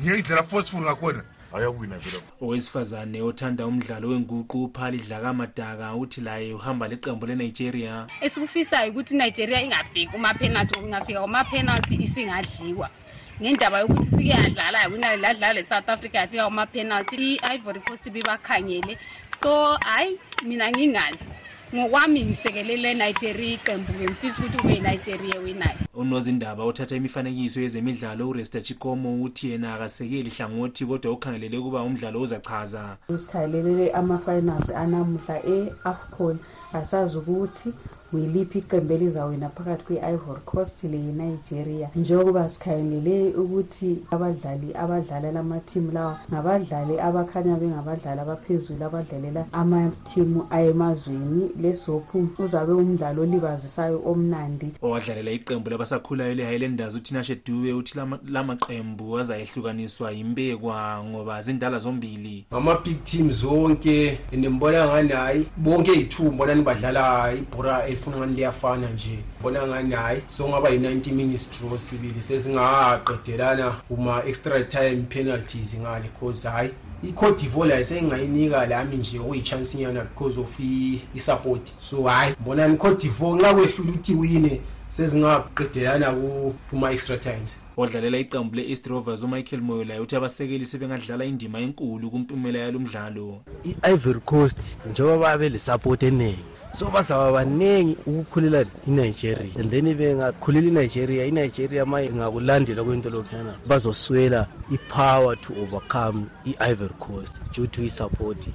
ngeke 0.00 0.18
idlala 0.18 0.42
forceful 0.42 0.80
ngakhona 0.80 1.22
ayawina 1.54 1.98
vele. 1.98 2.22
Owesifazane 2.40 3.22
othanda 3.22 3.66
umdlalo 3.66 4.08
wenguqu 4.08 4.64
uphali 4.64 4.98
dlakamadaka 4.98 5.94
uthi 5.94 6.20
laye 6.20 6.54
uhamba 6.54 6.88
leqembu 6.88 7.26
lenigeria. 7.26 8.06
Esikufisayo 8.20 8.90
ukuthi 8.90 9.14
inigeria 9.14 9.62
ingafiki 9.62 10.06
kumaphenalty 10.06 10.78
ingafika 10.78 11.20
kumaphenalty 11.22 11.94
isingadliwa. 11.94 12.90
Ngendaba 13.42 13.78
yokuthi 13.78 14.10
sike 14.10 14.28
yadlala 14.28 14.80
yawina 14.80 15.16
ladlala 15.16 15.52
le-south 15.52 15.88
africa 15.88 16.14
yafika 16.14 16.44
kumaphenalty 16.44 17.16
i-ivory 17.16 17.80
coast 17.80 18.10
bibakhangele 18.10 18.98
so 19.40 19.76
hhayi 19.84 20.18
mina 20.44 20.70
ngingazi 20.70 21.45
ngokwami 21.74 22.24
ngisekelele 22.24 22.94
nigeria 22.94 23.54
iqembu 23.54 23.92
ngimfisa 23.92 24.38
ukuthi 24.38 24.58
kube 24.58 24.74
yinigeria 24.74 25.40
winayo 25.40 25.78
unozindaba 25.94 26.64
othatha 26.64 26.96
imifanekiso 26.96 27.60
yezemidlalo 27.60 28.28
uresta 28.28 28.60
chikomo 28.62 29.22
uthi 29.22 29.50
yena 29.50 29.74
akasekeli 29.74 30.30
hlangothi 30.30 30.86
kodwa 30.86 31.12
ukhangelele 31.12 31.58
ukuba 31.58 31.82
umdlalo 31.82 32.20
uzachaza 32.20 32.96
usikhangelele 33.08 33.90
ama-finals 33.90 34.70
anamuhla 34.70 35.46
e-afcon. 35.46 36.38
Asazi 36.72 37.18
ukuthi 37.18 37.72
yiliphi 38.12 38.58
iqembu 38.58 38.92
elizawina 38.94 39.48
phakathi 39.48 39.84
kwe-ivory 39.84 40.40
coast 40.44 40.84
leyinigeria 40.84 41.88
njengoba 41.96 42.50
sikhangelele 42.50 43.34
ukuthi 43.34 43.98
abadlali 44.10 44.74
abadlala 44.74 45.32
lamathimu 45.32 45.92
lawa 45.92 46.18
ngabadlali 46.32 47.00
abakhanya 47.00 47.56
bengabadlali 47.56 48.20
abaphezulu 48.20 48.84
abadlalela 48.84 49.46
amathimu 49.52 50.46
ayemazweni. 50.50 51.50
Lesophu 51.62 52.28
uzabe 52.38 52.72
umdlalo 52.72 53.22
olibazisayo 53.22 54.02
omnandi. 54.06 54.68
Owadlalela 54.82 55.30
iqembu 55.30 55.70
labasakhulayo 55.70 56.34
le-highlanders 56.34 56.96
utinashe 56.96 57.36
dube 57.46 57.72
uthi 57.72 57.98
lamaqembu 58.28 59.18
azayehlukaniswa 59.18 60.10
yimbekwa 60.12 61.04
ngoba 61.04 61.42
zindala 61.42 61.78
zombili. 61.78 62.46
Ngama-big 62.52 63.04
team 63.04 63.30
zonke 63.30 64.18
and 64.32 64.46
mbona 64.46 64.86
ngani 64.86 65.12
hayi 65.12 65.46
bonke 65.56 65.92
yi-two 65.92 66.32
mbonani 66.32 66.62
badlala 66.62 67.34
ibhora 67.34 67.88
elifuna 68.06 68.16
ngani 68.16 68.36
liyafana 68.36 68.90
nje. 68.90 69.18
Mbona 69.40 69.66
ngani 69.66 69.94
hayi 69.94 70.22
sokungaba 70.26 70.68
yi-90 70.68 71.12
minutes 71.12 71.50
draw 71.60 71.78
sibili 71.78 72.22
sesingaqedelana 72.22 73.70
kuma-extra 73.88 74.64
time 74.64 75.02
penalties 75.08 75.74
ngale 75.74 76.10
cause 76.20 76.48
hayi 76.48 76.70
i-cote 77.02 77.42
divoir 77.42 77.68
layo 77.68 77.84
senginayinika 77.84 78.66
lami 78.66 78.96
nje 78.96 79.18
okuyi-chance 79.18 79.78
nyana 79.78 80.04
because 80.04 80.40
of 80.40 80.60
i-support. 81.14 81.72
So 81.78 82.02
hayi 82.02 82.34
mbonani 82.40 82.74
i-cote 82.74 83.06
divoir 83.06 83.36
nxa 83.36 83.54
kwehlula 83.54 83.90
ukuthi 83.90 84.14
wine 84.14 84.60
sezingaqedelana 84.88 86.14
kuma-extra 86.70 87.18
times. 87.18 87.56
Odlalela 87.76 88.18
iqembu 88.18 88.56
le-east 88.56 88.86
rovers 88.86 89.22
umichael 89.22 89.62
moyo 89.62 89.84
laye 89.84 90.00
uthi 90.00 90.16
abasekeli 90.16 90.66
sebengadlala 90.66 91.24
indima 91.24 91.60
enkulu 91.60 92.10
kumpumela 92.10 92.58
yalo 92.58 92.78
mdlalo. 92.78 93.42
I-ivory 93.64 94.20
coast 94.20 94.58
njengoba 94.90 95.18
babe 95.18 95.48
le-support 95.48 96.02
eningi 96.02 96.55
so 96.76 96.90
bazaba 96.90 97.32
baningi 97.32 97.96
ukukhulela 98.06 98.66
inigeria. 98.86 99.56
And 99.58 99.70
then 99.70 99.94
bengakhulela 99.96 100.68
inigeria 100.68 101.24
inigeria 101.24 101.86
ma 101.86 102.02
ingakulandela 102.02 102.84
kwento 102.84 103.10
lokhuyana 103.10 103.54
bazoswela 103.66 104.46
i-power 104.70 105.36
to 105.36 105.54
overcome 105.54 106.28
i-ivory 106.44 106.94
coast 106.98 107.40
due 107.54 107.66
to 107.66 107.82
i-support 107.82 108.48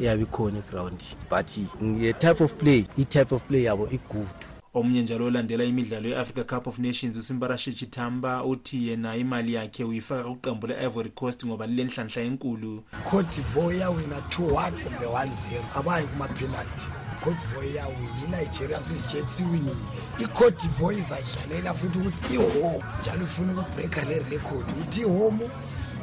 eyabe 0.00 0.22
ikhona 0.22 0.58
eground. 0.58 1.04
But 1.30 1.46
nge-type 1.82 2.40
of 2.40 2.58
play 2.58 2.86
i-type 2.98 3.32
of 3.32 3.42
play 3.44 3.62
yabo 3.62 3.88
igood 3.90 4.26
omunye 4.74 5.02
njalo 5.02 5.26
olandela 5.26 5.64
imidlalo 5.64 6.08
ye-africa 6.08 6.44
cup 6.46 6.66
of 6.66 6.78
nations 6.78 7.16
usimbarashe 7.16 7.72
chitamba 7.72 8.44
uthi 8.44 8.88
yena 8.88 9.16
imali 9.16 9.54
yakhe 9.54 9.84
uyifaka 9.84 10.28
kuqembu 10.28 10.66
le-ivory 10.66 11.10
coast 11.10 11.46
ngoba 11.46 11.66
lilenhlanhla 11.66 12.22
enkulu. 12.22 12.82
Cote 13.10 13.36
divoir 13.36 13.76
yawina 13.76 14.16
2-1 14.16 14.70
kumbe 14.70 15.06
1-0 15.06 15.78
abayi 15.78 16.06
kuma-penalty 16.06 17.07
cote 17.24 17.36
divoir 17.40 17.76
yawina 17.76 18.42
inigeria 18.42 18.78
sijets 18.78 19.40
iwinile 19.40 19.74
icote 20.18 20.62
divoir 20.62 20.98
izadlalela 20.98 21.74
futhi 21.74 21.98
ukuthi 21.98 22.34
ihome 22.34 22.84
njalo 23.00 23.22
ifuna 23.22 23.52
ukubreaka 23.52 24.04
le 24.04 24.18
record 24.30 24.66
ukuthi 24.70 25.00
ihome 25.00 25.50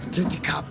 ithethe 0.08 0.38
cup 0.38 0.66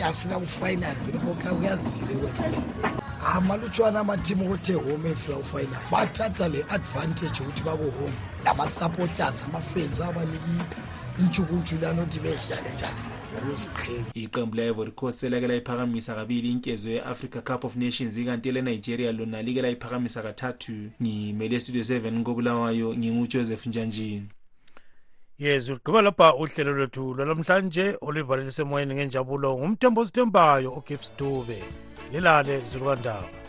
yafika 0.00 0.38
kufinal 0.38 0.96
vele 1.06 1.18
konke 1.18 1.48
kuyazile 1.48 2.14
kwezinye 2.14 3.02
amalutshwana 3.26 4.00
amathimu 4.00 4.44
okuthe 4.46 4.74
home 4.74 5.10
efika 5.10 5.36
kufinal 5.36 5.84
bathatha 5.90 6.48
le 6.48 6.64
advantage 6.76 7.40
ukuthi 7.40 7.62
bakuhome. 7.62 8.18
Lama-supporters 8.44 9.44
amafans 9.46 10.00
abaniki 10.00 10.56
intshukuntshulana 11.20 12.02
ukuthi 12.02 12.20
bedlale 12.20 12.70
njani 12.74 13.11
iqembu 14.14 14.56
le-ivory 14.56 14.90
coast 14.90 15.18
selake 15.18 15.46
layiphakamisa 15.46 16.14
kabili 16.14 16.50
inkezo 16.50 16.90
ye-africa 16.90 17.40
cup 17.44 17.64
of 17.64 17.76
nations 17.76 18.16
ikanti 18.16 18.48
elenigeria 18.48 19.12
lona 19.12 19.42
like 19.42 19.62
layiphakamisa 19.62 20.22
kathathu. 20.22 20.72
Ngimele 21.02 21.60
studio 21.60 21.82
7 21.82 22.22
kobulawayo 22.22 22.94
ngingujoseph 22.96 23.66
njanjini. 23.66 24.28
Yes 25.38 25.68
ugqiba 25.68 26.02
lapha 26.02 26.34
uhlelo 26.34 26.72
lwethu 26.72 27.14
lwalamhlanje 27.14 27.96
oluvalelisemoyeni 28.00 28.94
ngenjabulo 28.94 29.58
ngumthembo 29.58 30.00
osithembayo 30.00 30.72
ugibbs 30.72 31.12
dube. 31.18 31.64
Lilale 32.12 32.60
zulukandaba. 32.60 33.41